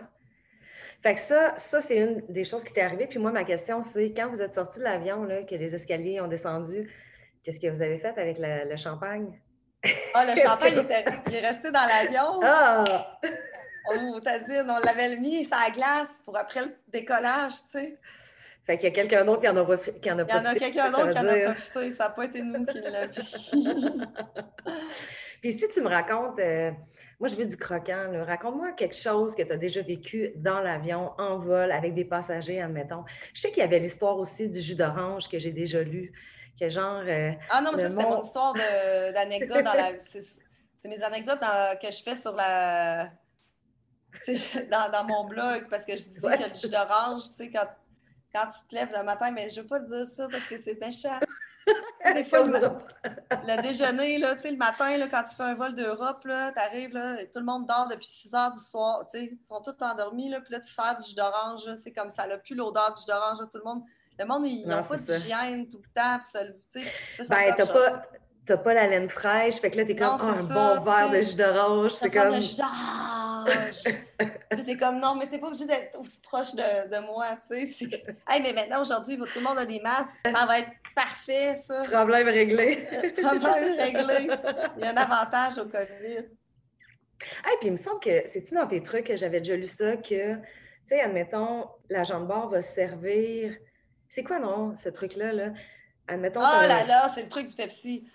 [1.02, 3.06] Fait que ça, ça c'est une des choses qui t'est arrivée.
[3.06, 6.28] Puis moi, ma question, c'est quand vous êtes sorti de l'avion, que les escaliers ont
[6.28, 6.90] descendu,
[7.42, 9.38] qu'est-ce que vous avez fait avec le, champagne?
[10.14, 10.86] Ah, le champagne,
[11.26, 12.40] il, est resté dans l'avion.
[12.42, 13.18] Ah!
[13.86, 17.98] On t'a dit, on l'avait mis sur la glace pour après le décollage, tu sais.
[18.66, 20.00] Fait qu'il y a quelqu'un d'autre qui en a, profité.
[20.02, 21.92] Il y en a quelqu'un d'autre qui en a profité.
[21.92, 23.08] Ça n'a pas été nous qui l'a
[25.42, 26.70] Puis si tu me racontes, euh,
[27.20, 31.12] moi je veux du croquant, raconte-moi quelque chose que tu as déjà vécu dans l'avion,
[31.18, 33.04] en vol, avec des passagers, admettons.
[33.34, 36.14] Je sais qu'il y avait l'histoire aussi du jus d'orange que j'ai déjà lu,
[36.58, 37.02] que genre...
[37.06, 38.54] Euh, ah non, mais ça, c'était mon histoire
[39.12, 39.90] d'anecdote dans la...
[40.00, 41.40] C'est mes anecdotes
[41.82, 43.10] que je fais sur la
[44.70, 47.68] dans, dans, mon blog, parce que je dis que le jus d'orange, tu sais, quand,
[48.32, 50.44] quand tu te lèves le matin, mais je ne veux pas te dire ça parce
[50.44, 51.20] que c'est méchant.
[52.14, 55.74] Des fois, le, déjeuner, là, tu sais, le matin, là, quand tu fais un vol
[55.74, 59.24] d'Europe, tu arrives, là, tout le monde dort depuis 6 heures du soir, tu sais,
[59.32, 62.26] ils sont tous endormis, là, puis là, tu sers du jus d'orange, c'est comme ça,
[62.26, 63.82] n'a plus l'odeur du jus d'orange, tout le monde,
[64.18, 66.92] le monde, ils n'ont pas d'hygiène tout le temps, tu sais.
[67.28, 68.02] Ben, t'as pas,
[68.46, 71.20] t'as pas la laine fraîche, fait que là, t'es comme, oh, un bon verre de
[71.22, 72.40] jus d'orange, c'est comme...
[72.40, 73.82] jus d'orange!
[74.66, 78.04] t'es comme, non, mais t'es pas obligé d'être aussi proche de, de moi, tu sais.
[78.28, 81.84] Hey, mais maintenant, aujourd'hui, tout le monde a des masques, ça va être parfait, ça.
[81.84, 82.86] Problème réglé.
[83.22, 84.28] Problème réglé.
[84.76, 86.28] Il y a un avantage au COVID.
[87.44, 89.96] Hey, puis il me semble que, c'est-tu dans tes trucs que j'avais déjà lu ça,
[89.96, 90.40] que, tu
[90.86, 93.56] sais, admettons, l'agent de bord va servir...
[94.08, 95.48] C'est quoi, non, ce truc-là, là?
[96.06, 96.40] Admettons...
[96.40, 98.06] Oh là là, c'est le truc du Pepsi.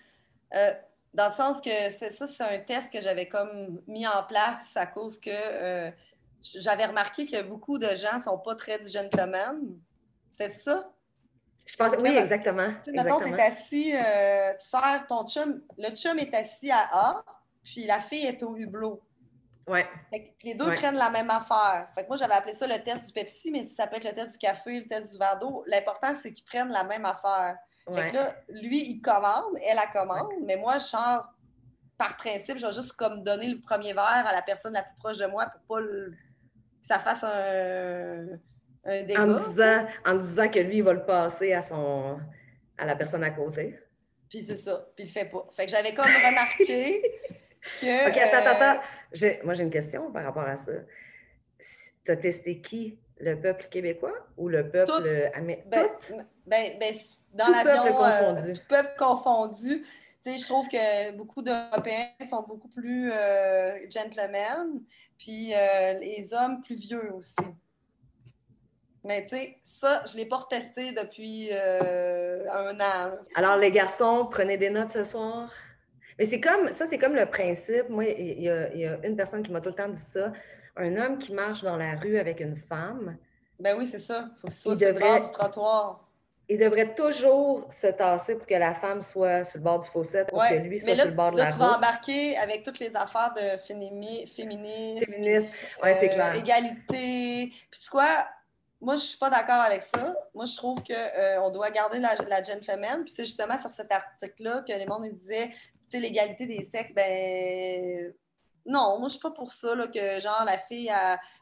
[0.54, 0.74] Euh,
[1.14, 1.70] dans le sens que
[2.18, 5.92] ça, c'est un test que j'avais comme mis en place à cause que euh,
[6.42, 9.80] j'avais remarqué que beaucoup de gens ne sont pas très gentlemen.
[10.32, 10.92] C'est ça?
[11.66, 12.74] Je pense, oui, exactement.
[12.84, 17.24] Tu tu es assis, euh, tu sers ton chum, le chum est assis à A,
[17.64, 19.02] puis la fille est au hublot.
[19.68, 19.88] Ouais.
[20.44, 21.90] les deux prennent la même affaire.
[21.94, 24.04] Fait que moi, j'avais appelé ça le test du Pepsi, mais si ça peut être
[24.04, 27.06] le test du café, le test du verre d'eau, l'important, c'est qu'ils prennent la même
[27.06, 27.56] affaire.
[27.88, 31.26] Fait que là, lui, il commande, elle la commande, mais moi, genre,
[31.98, 34.96] par principe, je vais juste comme donner le premier verre à la personne la plus
[35.00, 36.12] proche de moi pour pas que
[36.82, 38.28] ça fasse un,
[38.86, 39.22] un dégât.
[39.22, 42.20] En disant, en disant que lui, il va le passer à son
[42.78, 43.78] à la personne à côté.
[44.30, 45.46] Puis c'est ça, puis il le fait pas.
[45.56, 47.02] Fait que j'avais comme remarqué
[47.82, 48.10] que...
[48.10, 48.82] OK, attends, attends,
[49.22, 50.72] euh, Moi, j'ai une question par rapport à ça.
[52.06, 52.98] Tu as testé qui?
[53.20, 55.68] Le peuple québécois ou le peuple américain?
[55.68, 55.90] Ben,
[56.46, 56.96] ben, ben
[57.34, 58.54] dans l'avion, peuple euh, confondu.
[58.54, 59.86] tout peuple confondu.
[60.26, 64.82] je trouve que beaucoup d'Européens sont beaucoup plus euh, gentlemen,
[65.18, 67.36] puis euh, les hommes plus vieux aussi.
[69.04, 73.12] Mais tu sais, ça, je ne l'ai pas retesté depuis un an.
[73.36, 75.50] Alors, les garçons, prenez des notes ce soir.
[76.18, 77.88] Mais c'est comme, ça, c'est comme le principe.
[77.88, 80.34] Moi, il y, a, une personne qui m'a tout le temps dit ça.
[80.76, 83.18] Un homme qui marche dans la rue avec une femme.
[83.58, 84.30] Ben oui, c'est ça.
[84.44, 86.09] Il faut que le bord du trottoir
[86.50, 90.24] il devrait toujours se tasser pour que la femme soit sur le bord du fossé
[90.28, 91.54] pour que lui soit sur le bord de la route.
[91.54, 94.34] tu vas embarquer avec toutes les affaires de féminisme.
[94.36, 95.48] Féministe,
[95.84, 96.36] oui, c'est clair.
[96.36, 97.54] Égalité.
[97.70, 98.28] Puis tu quoi,
[98.82, 100.16] moi, je suis pas d'accord avec ça.
[100.34, 103.04] Moi, je trouve qu'on euh, doit garder la, la gentleman.
[103.04, 106.94] Puis c'est justement sur cet article-là que les gens disaient, tu sais, l'égalité des sexes,
[106.96, 108.12] ben
[108.70, 110.92] non, moi, je suis pas pour ça, là, que genre la fille,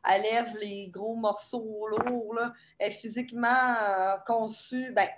[0.09, 2.53] elle, lève les gros morceaux lourds, là.
[2.79, 5.09] Elle est physiquement euh, conçue, ben,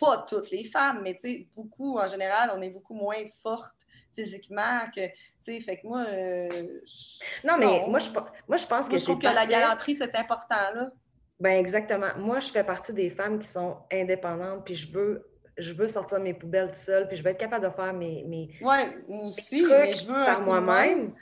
[0.00, 3.70] pas toutes les femmes, mais tu sais, beaucoup, en général, on est beaucoup moins forte
[4.16, 5.14] physiquement que, tu
[5.44, 6.04] sais, fait que moi...
[6.08, 6.80] Euh,
[7.44, 10.56] non, mais moi, je, moi, je pense que Je trouve que la galanterie, c'est important,
[10.74, 10.90] là.
[11.38, 12.08] Ben exactement.
[12.16, 15.24] Moi, je fais partie des femmes qui sont indépendantes, puis je veux
[15.58, 18.24] je veux sortir mes poubelles tout seul, puis je veux être capable de faire mes,
[18.24, 21.12] mes, ouais, aussi, mais je veux par moi-même.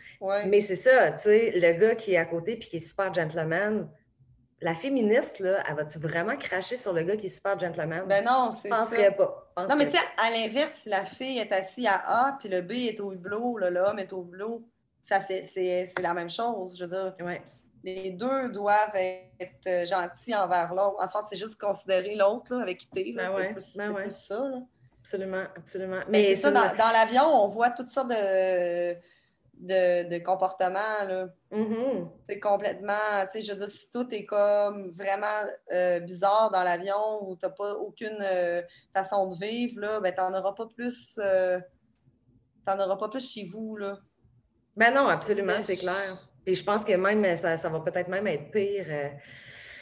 [0.46, 3.12] Mais c'est ça, tu sais, le gars qui est à côté puis qui est super
[3.12, 3.88] gentleman,
[4.60, 8.04] la féministe, là, elle va-tu vraiment cracher sur le gars qui est super gentleman?
[8.06, 8.78] Ben non, c'est ça.
[8.78, 9.52] Penserais pas.
[9.68, 12.62] non, mais tu sais, à l'inverse, si la fille est assise à A puis le
[12.62, 14.66] B est au hublot, l'homme est au hublot,
[15.02, 17.14] ça, c'est la même chose, je veux dire.
[17.20, 17.42] Ouais
[17.86, 20.96] les deux doivent être euh, gentils envers l'autre.
[20.98, 24.44] En fait, c'est juste considérer l'autre avec qui ben c'est plus, ben ça.
[25.00, 26.00] Absolument, absolument.
[26.08, 28.96] Mais, c'est ça, dans, l'avion, on voit toutes sortes de,
[29.54, 31.30] de, comportements.
[31.52, 32.08] Mm-hmm.
[32.28, 32.94] C'est complètement,
[33.30, 37.36] tu sais, je veux dire, si tout est comme vraiment euh, bizarre dans l'avion ou
[37.36, 38.62] tu n'as pas aucune euh,
[38.92, 41.20] façon de vivre, là, ben, tu n'en auras pas plus.
[42.64, 44.00] t'en auras pas plus chez vous, là.
[44.76, 46.25] Ben non, absolument, c'est clair.
[46.46, 48.86] Et je pense que même, ça, ça va peut-être même être pire.
[48.88, 49.08] Euh.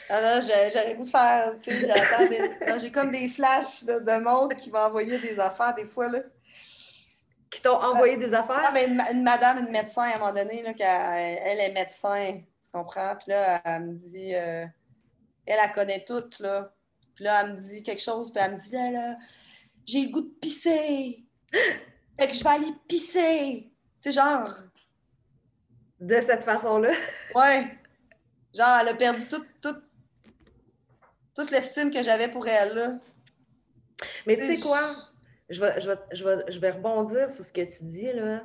[0.09, 1.53] Ah j'aurais goût de faire.
[2.81, 6.09] J'ai comme des flashs de monde qui m'a envoyé des affaires des fois.
[6.09, 6.19] Là.
[7.49, 8.61] Qui t'ont envoyé des affaires?
[8.61, 10.73] Non, mais une, madame, une médecin, à un moment donné, là,
[11.17, 13.15] elle, est médecin, tu comprends?
[13.15, 14.65] Puis là, elle me dit, euh,
[15.45, 16.71] elle, la connaît toute, là.
[17.15, 19.15] Puis là, elle me dit quelque chose, puis elle me dit, là,
[19.85, 21.23] j'ai le goût de pisser.
[21.51, 23.71] fait que je vais aller pisser.
[24.01, 24.51] C'est genre,
[25.99, 26.91] de cette façon-là.
[27.35, 27.65] Ouais.
[28.53, 29.83] Genre, elle a perdu toute, toute,
[31.35, 32.73] toute l'estime que j'avais pour elle.
[32.73, 32.99] Là.
[34.25, 34.95] Mais tu sais quoi?
[35.49, 38.11] Je vais, je, vais, je, vais, je vais, rebondir sur ce que tu dis.
[38.13, 38.43] Là.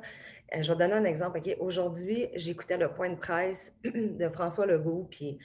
[0.53, 1.39] Euh, je vais donner un exemple.
[1.59, 5.39] Aujourd'hui, j'écoutais le point de presse de François Legault, puis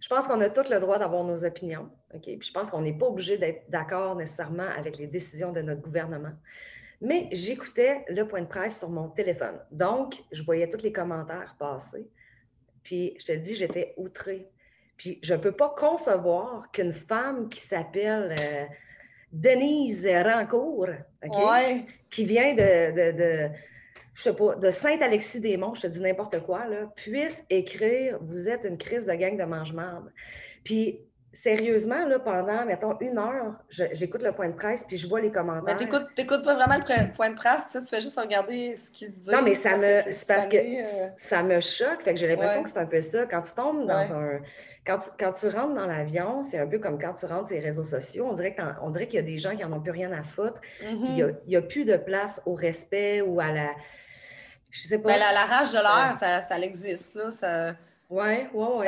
[0.00, 1.90] je pense qu'on a tout le droit d'avoir nos opinions.
[2.22, 5.80] Puis je pense qu'on n'est pas obligé d'être d'accord nécessairement avec les décisions de notre
[5.80, 6.32] gouvernement.
[7.00, 9.58] Mais j'écoutais le point de presse sur mon téléphone.
[9.70, 12.08] Donc, je voyais tous les commentaires passer.
[12.82, 14.48] Puis, je te dis, j'étais outrée.
[14.96, 18.64] Puis, je ne peux pas concevoir qu'une femme qui s'appelle euh,
[19.32, 20.88] Denise Rancourt,
[22.10, 23.48] qui vient de, de,
[24.14, 28.64] je sais pas, de Saint-Alexis-des-Monts, je te dis n'importe quoi, là, puisse écrire Vous êtes
[28.64, 30.10] une crise de gang de mange-marde.
[30.64, 31.00] Puis,
[31.32, 35.30] sérieusement, là, pendant, mettons, une heure, j'écoute le point de presse puis je vois les
[35.30, 35.76] commentaires.
[35.78, 39.32] Mais t'écoutes pas vraiment le point de presse, tu, fais juste regarder ce qu'ils disent.
[39.32, 40.10] Non, mais ça me.
[40.10, 42.02] C'est parce que euh, ça me choque.
[42.02, 43.26] Fait que j'ai l'impression que c'est un peu ça.
[43.26, 44.40] Quand tu tombes dans un.
[44.86, 47.56] Quand tu, quand tu, rentres dans l'avion, c'est un peu comme quand tu rentres sur
[47.56, 48.26] les réseaux sociaux.
[48.30, 48.32] On
[48.90, 50.60] dirait qu'il y a des gens qui n'en ont plus rien à foutre.
[50.82, 53.68] Il n'y a, plus de place au respect ou à la.
[54.70, 55.12] Je sais pas.
[55.12, 57.14] Mais la, la rage de l'air, ça, ça existe.
[57.14, 57.74] Là, ça
[58.10, 58.86] oui, oui, oui.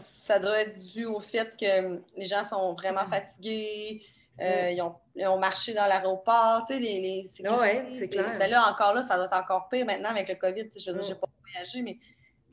[0.00, 4.02] Ça doit, être dû au fait que les gens sont vraiment fatigués.
[4.40, 8.30] Euh, ils, ont, ils, ont, marché dans l'aéroport, tu sais, les, les Oui, c'est clair.
[8.34, 10.70] Mais ben là, encore là, ça doit être encore pire maintenant avec le COVID.
[10.76, 11.98] Je veux dire, je n'ai pas voyagé, mais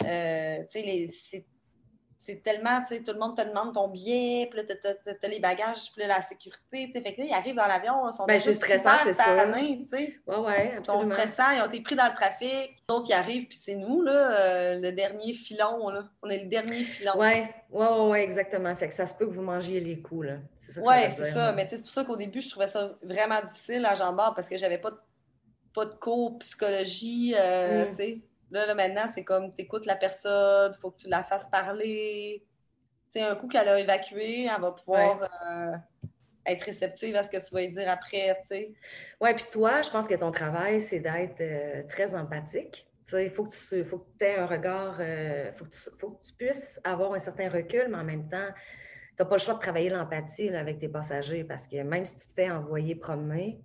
[0.03, 1.45] euh, tu sais,
[2.25, 5.27] c'est tellement, tu sais, tout le monde te demande ton billet, puis là, tu as,
[5.27, 7.01] les bagages, puis là, la sécurité, tu sais.
[7.01, 9.45] Fait que là, ils arrivent dans l'avion, ils sont ben, c'est stressant, c'est ça.
[9.53, 10.15] tu sais.
[10.25, 12.83] Ouais, ouais, Ils sont stressants, ils ont été pris dans le trafic.
[12.87, 16.05] D'autres, qui arrivent, puis c'est nous, là, euh, le dernier filon, là.
[16.23, 17.15] On est le dernier filon.
[17.15, 18.75] Ouais, ouais, ouais, exactement.
[18.75, 20.37] Fait que ça se peut que vous mangiez les coups, là.
[20.61, 21.51] C'est ça Ouais, c'est ça.
[21.51, 24.33] Mais tu sais, c'est pour ça qu'au début, je trouvais ça vraiment difficile à Jambard,
[24.33, 24.97] parce que j'avais pas de,
[25.75, 27.89] pas de cours psychologie, euh, mm.
[27.89, 28.21] tu sais.
[28.51, 32.43] Là, maintenant, c'est comme tu écoutes la personne, il faut que tu la fasses parler.
[33.09, 35.75] Sais, un coup qu'elle a évacué, elle va pouvoir euh,
[36.45, 38.73] être réceptive à ce que tu vas lui dire après, tu sais.
[39.21, 42.87] Oui, puis toi, je pense que ton travail, c'est d'être euh, très empathique.
[43.13, 45.65] Il faut que tu faut que aies un regard, il euh, faut,
[45.99, 48.47] faut, que tu puisses avoir un certain recul, mais en même temps,
[49.15, 52.15] tu n'as pas le choix de travailler l'empathie avec tes passagers parce que même si
[52.15, 53.61] tu te fais envoyer promener,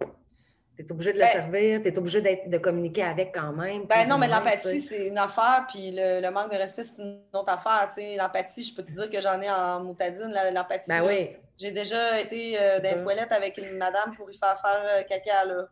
[0.81, 3.85] tu es obligé de le ben servir, tu es obligé de communiquer avec quand même.
[3.85, 7.53] Ben non, mais l'empathie, c'est une affaire, puis le, manque de respect, c'est une autre
[7.53, 7.91] affaire.
[8.17, 10.85] L'empathie, je peux te dire que j'en ai en moutadine, l'empathie.
[10.89, 11.31] Ben oui.
[11.59, 15.03] J'ai déjà été euh, dans les toilettes avec une madame pour y faire faire euh,
[15.03, 15.69] caca, là.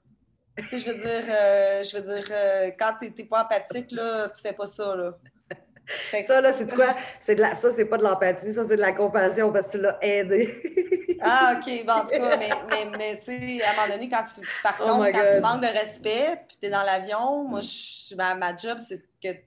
[0.58, 4.28] Tu sais, je veux dire, euh, je veux dire quand tu n'es pas empathique, là,
[4.28, 5.16] tu fais pas ça, là.
[6.26, 6.94] Ça, là, c'est quoi?
[7.18, 7.54] C'est de la...
[7.54, 11.18] Ça, c'est pas de l'empathie, ça, c'est de la compassion parce que tu l'as aidé.
[11.20, 11.84] ah, OK.
[11.86, 14.46] Bon, en tout cas, mais, mais, mais tu sais, à un moment donné, quand tu,
[14.62, 18.14] par oh contre, quand tu manques de respect, puis tu es dans l'avion, moi, je,
[18.14, 19.38] ma, ma job, c'est que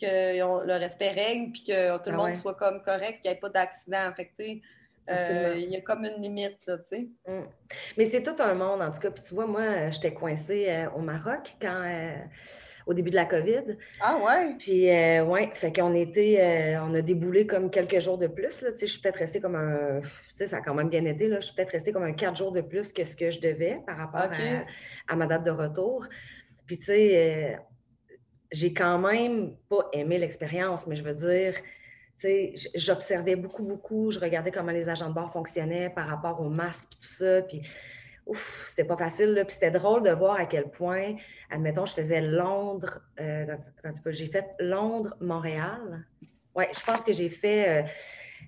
[0.00, 2.36] que le respect règne, puis que tout le Ah monde ouais.
[2.36, 4.62] soit comme correct, qu'il n'y ait pas d'accident affecté.
[5.08, 5.54] Absolument.
[5.54, 7.08] il y a comme une limite, là, tu sais.
[7.26, 7.46] Mm.
[7.96, 9.10] Mais c'est tout un monde, en tout cas.
[9.10, 12.16] Puis tu vois, moi, euh, j'étais coincée euh, au Maroc quand, euh,
[12.86, 13.76] au début de la COVID.
[14.00, 14.54] Ah ouais?
[14.58, 18.62] Puis, euh, ouais, fait qu'on était, euh, on a déboulé comme quelques jours de plus.
[18.62, 18.70] Là.
[18.72, 21.04] Tu sais, je suis peut-être restée comme un, tu sais, ça a quand même bien
[21.04, 21.26] été.
[21.26, 21.40] Là.
[21.40, 23.80] Je suis peut-être restée comme un quatre jours de plus que ce que je devais
[23.84, 26.06] par rapport à, à ma date de retour.
[26.66, 27.56] Puis, tu sais, euh,
[28.52, 31.54] j'ai quand même pas aimé l'expérience, mais je veux dire,
[32.18, 34.12] tu sais, j'observais beaucoup, beaucoup.
[34.12, 37.42] Je regardais comment les agents de bord fonctionnaient par rapport aux masques puis tout ça.
[37.42, 37.62] Puis,
[38.26, 39.32] ouf, c'était pas facile.
[39.32, 39.44] Là.
[39.44, 41.14] Puis, c'était drôle de voir à quel point,
[41.50, 43.56] admettons, je faisais Londres, euh,
[44.06, 46.04] j'ai fait Londres-Montréal.
[46.54, 47.86] Oui, je pense que j'ai fait euh,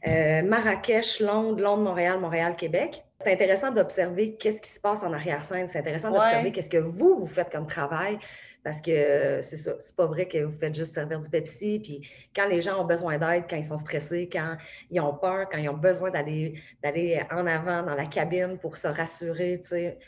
[0.09, 3.05] euh, Marrakech, Londres, Londres, Montréal, Montréal, Québec.
[3.21, 5.69] C'est intéressant d'observer qu'est-ce qui se passe en arrière-scène.
[5.69, 6.19] C'est intéressant Ouais.
[6.19, 8.19] d'observer qu'est-ce que vous, vous faites comme travail.
[8.65, 11.79] Parce que euh, c'est ça, c'est pas vrai que vous faites juste servir du Pepsi.
[11.79, 14.57] Puis quand les gens ont besoin d'aide, quand ils sont stressés, quand
[14.91, 18.77] ils ont peur, quand ils ont besoin d'aller d'aller en avant dans la cabine pour
[18.77, 19.99] se rassurer, tu sais,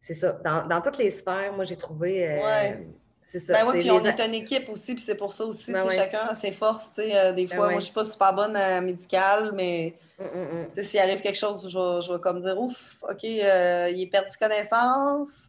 [0.00, 0.32] c'est ça.
[0.44, 2.28] Dans, dans toutes les sphères, moi, j'ai trouvé.
[2.28, 2.86] euh, Ouais.
[3.30, 3.52] C'est ça.
[3.52, 5.84] Ben oui, puis on les est une équipe aussi, puis c'est pour ça aussi, Ben
[5.84, 5.94] ouais.
[5.94, 7.72] chacun a ses forces, tu sais, euh, des Ben fois, ouais.
[7.72, 10.28] moi, je suis pas super bonne euh, médicale, mais Mm, mm,
[10.62, 10.66] mm.
[10.74, 13.90] tu sais, s'il arrive quelque chose, je vais, je vais comme dire, ouf, OK, euh,
[13.92, 15.48] il est perdu connaissance,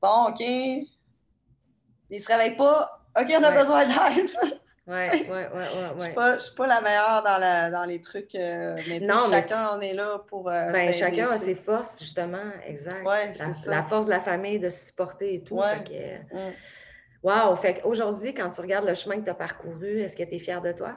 [0.00, 0.42] bon, OK,
[2.10, 3.58] il se réveille pas, OK, on a Ouais.
[3.58, 4.30] besoin d'aide.
[4.86, 6.04] Ouais, ouais, ouais, ouais, Je ouais.
[6.06, 9.28] suis pas, je suis pas la meilleure dans, la, dans les trucs, euh, mais Non,
[9.30, 13.06] mais- chacun, on est là pour euh, Ben, chacun a ses forces, justement, exact.
[13.06, 13.70] Ouais, la, c'est ça.
[13.70, 15.58] la force de la famille, de se supporter et tout.
[15.58, 15.76] Ouais.
[15.76, 15.84] Fait
[16.32, 16.52] que, Mm.
[17.22, 17.54] wow!
[17.54, 20.38] Fait qu'aujourd'hui, quand tu regardes le chemin que tu as parcouru, est-ce que tu es
[20.40, 20.96] fière de toi?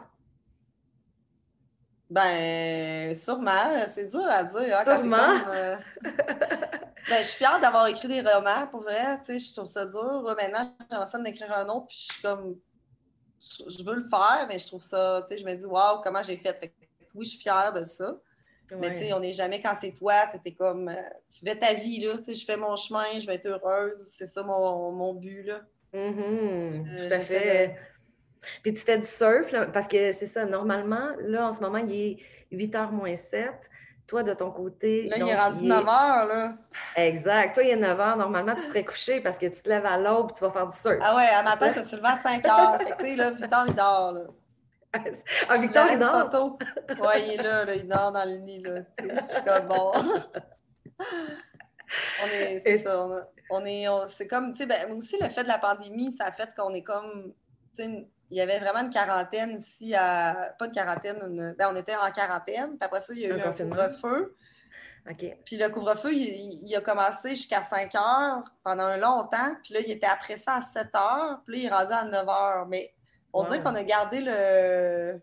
[2.10, 3.86] Ben, sûrement.
[3.88, 4.80] C'est dur à dire.
[4.80, 5.40] hein, Sûrement.
[5.50, 5.76] euh,
[7.10, 9.20] ben, je suis fière d'avoir écrit des romans, pour vrai.
[9.26, 10.22] Tu sais, je trouve ça dur.
[10.24, 12.58] Là, maintenant, j'aimerais ça d'écrire un autre, puis je suis comme...
[13.68, 15.24] Je veux le faire, mais je trouve ça...
[15.28, 16.54] Tu sais, je me dis, waouh, comment j'ai fait?
[16.54, 16.74] Fait que,
[17.14, 18.16] oui, je suis fière de ça.
[18.80, 20.14] Mais tu sais, on n'est jamais quand c'est toi.
[20.44, 20.90] tu comme...
[20.90, 20.96] euh,
[21.30, 22.18] tu fais ta vie, là.
[22.18, 24.02] Tu sais, je fais mon chemin, je vais être heureuse.
[24.18, 25.62] C'est ça mon, mon but, là.
[25.94, 27.78] Mhm, Euh, tout à fait.
[28.64, 31.78] Puis tu fais du surf, là, parce que c'est ça, normalement, là, en ce moment,
[31.78, 32.18] il est
[32.52, 33.50] 8h moins 7.
[34.14, 35.10] Toi, de ton côté.
[35.10, 36.54] Là, il est rendu il 9 heures, là.
[36.96, 37.56] Exact.
[37.56, 38.16] Toi, il est 9h.
[38.16, 40.68] Normalement, tu serais couché parce que tu te lèves à l'aube et tu vas faire
[40.68, 41.00] du surf.
[41.02, 42.78] Ah ouais, à matin, je me suis levée à 5 heures.
[42.78, 44.22] Fait que, tu sais, là, Victor, il dort, là.
[45.50, 46.20] ah, Victor, il dort?
[46.32, 46.60] photo.
[47.02, 48.82] Ouais, il est là, là, il dort dans le lit, là.
[49.00, 49.92] C'est comme bon.
[52.24, 53.08] on est, c'est Et- ça,
[53.50, 56.26] on, est, on- c'est comme, tu sais, ben, aussi le fait de la pandémie, ça
[56.26, 57.34] a fait qu'on est comme,
[57.76, 61.56] tu sais, une- il y avait vraiment une quarantaine ici à, pas une quarantaine, une-
[61.58, 64.36] ben, on était en quarantaine, puis après ça, il y a eu un couvre-feu.
[65.46, 69.54] Puis le couvre-feu, il, a commencé jusqu'à 5 heures pendant un long temps.
[69.64, 71.42] Puis là, il était après ça à 7 heures.
[71.46, 72.66] Puis là, il est rendu à 9 heures.
[72.68, 72.94] Mais
[73.34, 73.46] on Wow.
[73.48, 75.20] dirait qu'on a gardé le,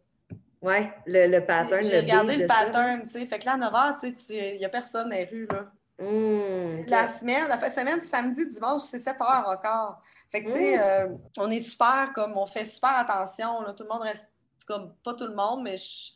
[0.60, 2.54] Ouais, le, le pattern, j'ai regardé le de ça.
[2.66, 3.24] pattern, tu sais.
[3.26, 5.46] Fait que là, à 9 h, tu sais, il n'y a personne dans les rues,
[5.50, 5.64] là.
[5.98, 6.88] Ok.
[6.90, 10.02] La semaine, la fin de semaine, samedi, dimanche, c'est 7 heures encore.
[10.30, 10.80] Fait que, tu sais, Mm.
[10.80, 13.72] euh, on est super, comme, on fait super attention, là.
[13.74, 14.26] Tout le monde reste,
[14.66, 16.12] comme, pas tout le monde, mais je,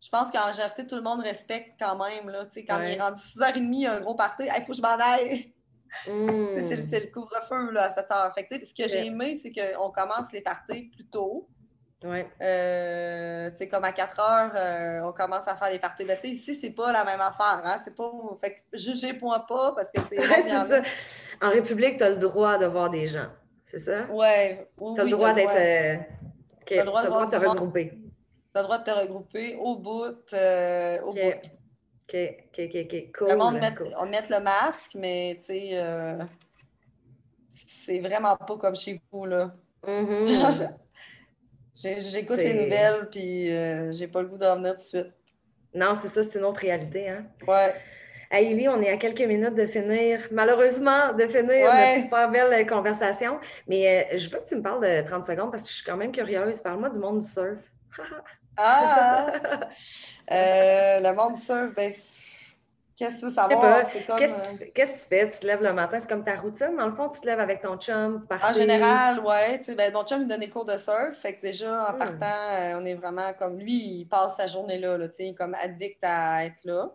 [0.00, 2.46] je pense qu'en général, tout le monde respecte quand même, là.
[2.46, 2.92] Tu sais, quand Ouais.
[2.94, 4.98] il est rendu 6h30, il y a un gros party, il faut que je m'en
[4.98, 5.52] aille.
[6.04, 8.34] Sais, C'est le- couvre-feu à 7 heures.
[8.34, 11.48] Fait que, tu sais, ce que j'ai aimé, c'est qu'on commence les parties plus tôt.
[12.04, 12.28] Ouais.
[12.42, 16.04] Euh, tu sais, comme à 4 heures, euh, on commence à faire les parties.
[16.04, 17.62] Tu sais, ici, c'est pas la même affaire.
[17.64, 17.80] Hein?
[17.84, 18.12] C'est pas...
[18.40, 20.18] Fait que jugez-moi pas parce que c'est.
[20.20, 20.82] Ouais, ça.
[21.40, 23.28] En République, tu as le droit de voir des gens.
[23.64, 24.04] C'est ça?
[24.10, 24.68] Ouais.
[24.78, 25.56] Oui, tu as oui, le droit d'être.
[25.56, 25.94] euh,
[26.60, 27.92] ok, T'as le droit de droit te regrouper.
[28.52, 30.32] T'as le droit de te regrouper au bout.
[30.34, 31.14] euh, au Ok.
[31.14, 31.30] bout.
[32.08, 33.12] OK, OK, OK, OK.
[33.18, 33.28] Cool.
[33.30, 33.96] Le monde met, cool.
[33.98, 36.22] on met le masque, mais tu sais, euh,
[37.84, 39.50] c'est vraiment pas comme chez vous, là.
[39.86, 40.66] J'ai-
[41.76, 45.12] J'écoute les nouvelles, puis euh, j'ai pas le goût de revenir tout de suite.
[45.74, 47.08] Non, c'est ça, c'est une autre réalité.
[47.10, 47.26] Hein?
[47.46, 47.74] Ouais.
[48.32, 51.92] On est à quelques minutes de finir, malheureusement, de finir Ouais.
[51.96, 53.38] notre super belle euh, conversation.
[53.68, 55.84] Mais euh, je veux que tu me parles de 30 secondes parce que je suis
[55.84, 56.60] quand même curieuse.
[56.60, 57.58] Parle-moi du monde du surf.
[58.58, 59.30] Ah!
[60.32, 61.92] Euh, le monde du surf, ben,
[62.96, 63.82] qu'est-ce que tu veux savoir?
[63.82, 64.70] Qu'est-ce que euh, tu fais?
[64.70, 65.28] Qu'est-ce que tu fais?
[65.28, 66.76] Tu te lèves le matin, c'est comme ta routine.
[66.76, 69.20] Dans le fond, tu te lèves avec ton chum, vous En général,
[69.62, 71.16] sais, Ben, mon chum me donne des cours de surf.
[71.20, 71.98] Fait que déjà, en Hmm.
[71.98, 75.06] partant, euh, on est vraiment comme lui, il passe sa journée là, là
[75.38, 76.90] comme addict à être là.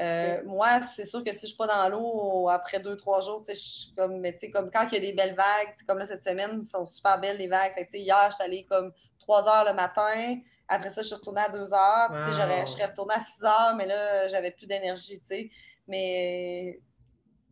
[0.00, 0.42] Euh.
[0.44, 3.54] Moi, c'est sûr que si je suis pas dans l'eau après deux, trois jours, je
[3.54, 6.62] suis comme, mais comme quand il y a des belles vagues, comme là cette semaine,
[6.62, 7.72] elles sont super belles les vagues.
[7.74, 10.36] Fait hier, je suis allée comme 3 heures le matin.
[10.68, 12.10] Après ça, je suis retournée à 2 heures.
[12.10, 12.66] Puis, tu sais, j'aurais- Wow.
[12.66, 15.50] je serais retournée à 6 heures, mais là, j'avais plus d'énergie, tu sais.
[15.86, 16.80] Mais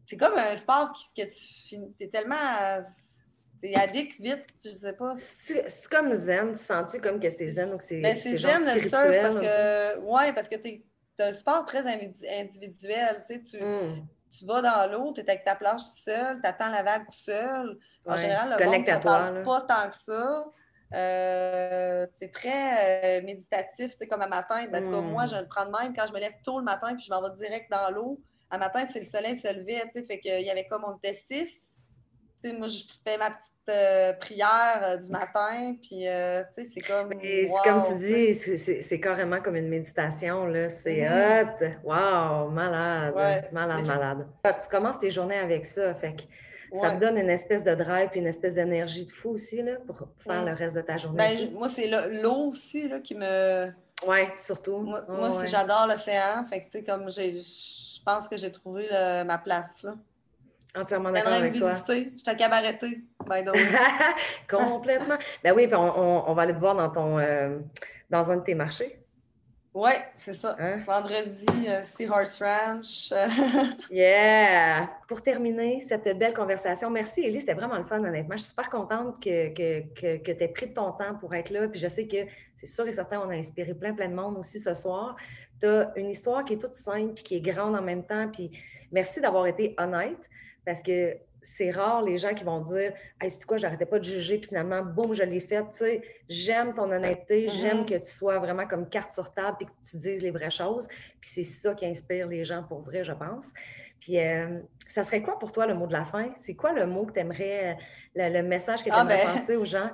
[0.06, 1.94] c'est comme un sport qui, que tu finis.
[1.98, 2.36] T'es tellement.
[3.62, 5.14] C'est addict vite, je sais pas.
[5.16, 8.74] C'est comme zen, tu sens-tu comme que c'est zen ou que c'est ben, c'est zen
[8.74, 10.82] le surf parce que, ouais, parce que tu
[11.20, 14.04] as un sport très individuel, tu sais, tu, hmm.
[14.36, 17.06] tu vas dans l'eau, tu es avec ta planche tout seul, tu attends la vague
[17.06, 17.78] tout seul.
[18.04, 20.44] En général, le monde ne parle pas tant que ça.
[20.94, 24.66] Euh, c'est très euh, méditatif, c'est comme à matin.
[24.70, 25.28] Ben, moi, hmm.
[25.28, 27.22] je le prends de même quand je me lève tôt le matin puis je m'en
[27.22, 28.20] vais direct dans l'eau.
[28.50, 31.50] À matin, c'est le soleil se levait, fait qu'il y avait comme on était six.
[32.44, 33.40] moi, je fais ma petite
[33.70, 36.04] euh, prière du matin, puis
[36.52, 37.14] c'est comme.
[37.22, 40.68] C'est comme tu dis, c'est carrément comme une méditation, là.
[40.68, 41.46] C'est mm-hmm.
[41.46, 41.84] hot!
[41.84, 42.50] Wow!
[42.50, 43.48] Malade!
[43.52, 44.26] Malade, malade.
[44.44, 46.22] Tu commences tes journées avec ça, fait que
[46.72, 49.76] ça te donne une espèce de drive et une espèce d'énergie de fou aussi là,
[49.86, 51.16] pour faire le reste de ta journée.
[51.18, 53.66] Ben, moi, c'est l'eau aussi là, qui me.
[54.06, 54.78] Oui, surtout.
[54.78, 56.44] Moi, j'adore l'océan.
[56.48, 58.88] Fait que, comme je pense que j'ai trouvé
[59.26, 59.82] ma place.
[59.82, 59.94] Là.
[60.74, 61.74] Entièrement d'accord avec toi.
[61.88, 63.02] Je suis cabaretée,
[64.48, 65.18] Complètement.
[65.44, 67.58] ben oui, on, on, va aller te voir dans, ton, euh,
[68.08, 68.98] dans un de tes marchés.
[69.74, 70.54] Oui, c'est ça.
[70.58, 70.76] Hein?
[70.76, 73.10] Vendredi, euh, Seahorse Ranch.
[73.90, 74.90] yeah!
[75.08, 78.36] Pour terminer cette belle conversation, merci Ellie, c'était vraiment le fun, honnêtement.
[78.36, 81.68] Je suis super contente que, que, que, tu aies pris ton temps pour être là.
[81.68, 82.18] Puis je sais que
[82.54, 85.16] c'est sûr et certain, on a inspiré plein, plein de monde aussi ce soir.
[85.58, 88.28] Tu as une histoire qui est toute simple, puis qui est grande en même temps.
[88.30, 88.50] Puis
[88.90, 90.28] merci d'avoir été honnête
[90.66, 94.04] parce que c'est rare les gens qui vont dire Hey, c'est quoi, j'arrêtais pas de
[94.04, 95.62] juger, puis finalement, boum, je l'ai fait.
[95.72, 97.60] Tu sais, j'aime ton honnêteté, mm-hmm.
[97.60, 100.50] j'aime que tu sois vraiment comme carte sur table et que tu dises les vraies
[100.50, 100.86] choses.
[101.20, 103.48] Puis c'est ça qui inspire les gens pour vrai, je pense.
[104.00, 106.30] Puis euh, ça serait quoi pour toi le mot de la fin?
[106.34, 107.76] C'est quoi le mot que tu aimerais,
[108.14, 109.90] le, message que tu aimerais ah, passer aux gens?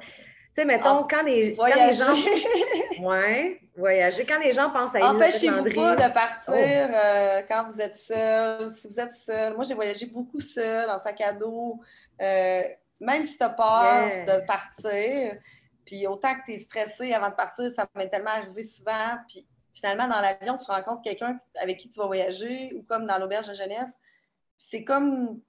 [0.59, 2.17] Sais, mettons, quand, les, quand les gens.
[3.01, 4.27] ouais, voyager.
[4.27, 6.53] Quand les gens pensent à Empêchez-vous pas de partir oh.
[6.53, 8.69] euh, quand vous êtes seul.
[8.71, 11.81] Si vous êtes seul, moi j'ai voyagé beaucoup seul en sac à dos.
[12.21, 12.63] Euh,
[12.99, 15.37] même si tu as peur de partir,
[15.87, 19.17] puis autant que tu es stressé avant de partir, ça m'est tellement arrivé souvent.
[19.29, 23.19] Puis finalement, dans l'avion, tu rencontres quelqu'un avec qui tu vas voyager ou comme dans
[23.19, 23.91] l'auberge de jeunesse.
[24.59, 25.41] C'est comme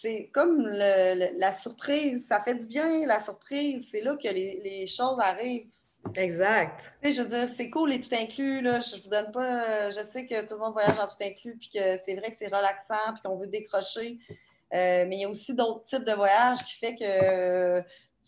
[0.00, 2.26] c'est comme la surprise.
[2.26, 3.86] Ça fait du bien, la surprise.
[3.90, 5.68] C'est là que les choses arrivent.
[6.16, 6.94] Exact.
[7.02, 8.60] je veux dire, c'est cool les tout inclus.
[8.62, 8.80] Là.
[8.80, 9.90] Je vous donne pas.
[9.90, 12.36] Je sais que tout le monde voyage en tout inclus, puis que c'est vrai que
[12.36, 14.18] c'est relaxant, puis qu'on veut décrocher.
[14.72, 17.80] Euh, mais il y a aussi d'autres types de voyages qui fait que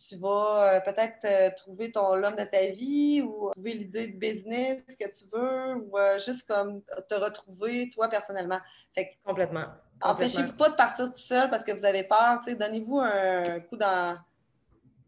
[0.08, 4.16] tu vas euh, peut-être euh, trouver ton l'homme de ta vie ou trouver l'idée de
[4.16, 8.58] business que tu veux ou juste comme te retrouver toi personnellement.
[8.94, 9.66] Fait Complètement.
[10.03, 12.40] Empêchez-vous pas de partir tout seul parce que vous avez peur.
[12.59, 14.16] Donnez-vous un coup dans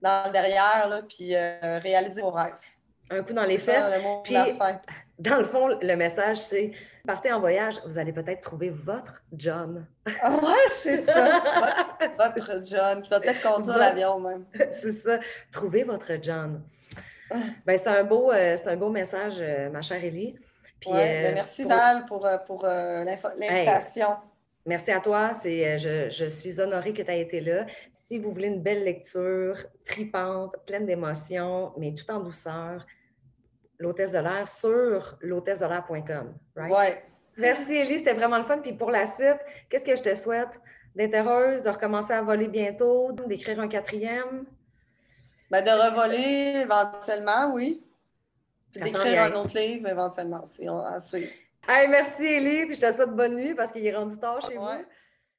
[0.04, 2.52] dans le derrière, là, puis euh, réaliser vos rêves.
[3.10, 3.86] Un coup dans les fesses.
[4.22, 4.36] puis,
[5.18, 6.72] dans le fond, le message, c'est
[7.06, 9.86] partez en voyage, vous allez peut-être trouver votre John.
[10.22, 11.86] Ah ouais, c'est ça.
[12.18, 14.44] votre, John, qui va peut-être conduire l'avion même.
[14.80, 15.18] c'est ça.
[15.52, 16.62] Trouvez votre John.
[17.66, 20.34] Ben, c'est un, beau, euh, un beau message, euh, ma chère Ellie.
[20.80, 24.16] Puis, ben, merci Val pour, pour l'invitation.
[24.66, 25.32] Merci à toi.
[25.32, 29.56] Je, je, suis honorée que tu aies été là si vous voulez une belle lecture,
[29.84, 32.84] tripante, pleine d'émotions, mais tout en douceur,
[33.78, 36.34] l'hôtesse de l'air sur l'hôtesse de l'air.com.
[36.54, 36.72] Right?
[36.72, 37.04] Ouais.
[37.36, 37.98] Merci, Ellie.
[37.98, 38.58] C'était vraiment le fun.
[38.58, 39.38] Puis pour la suite,
[39.68, 40.60] qu'est-ce que je te souhaite?
[40.94, 44.44] D'être heureuse, de recommencer à voler bientôt, d'écrire un quatrième?
[45.50, 47.82] Ben, de revoler éventuellement, oui.
[48.72, 50.68] Puis d'écrire un autre livre éventuellement aussi.
[50.68, 51.32] On va suivre.
[51.66, 52.66] Hey, merci, Ellie.
[52.66, 54.84] Puis je te souhaite bonne nuit parce qu'il est rendu tard chez vous.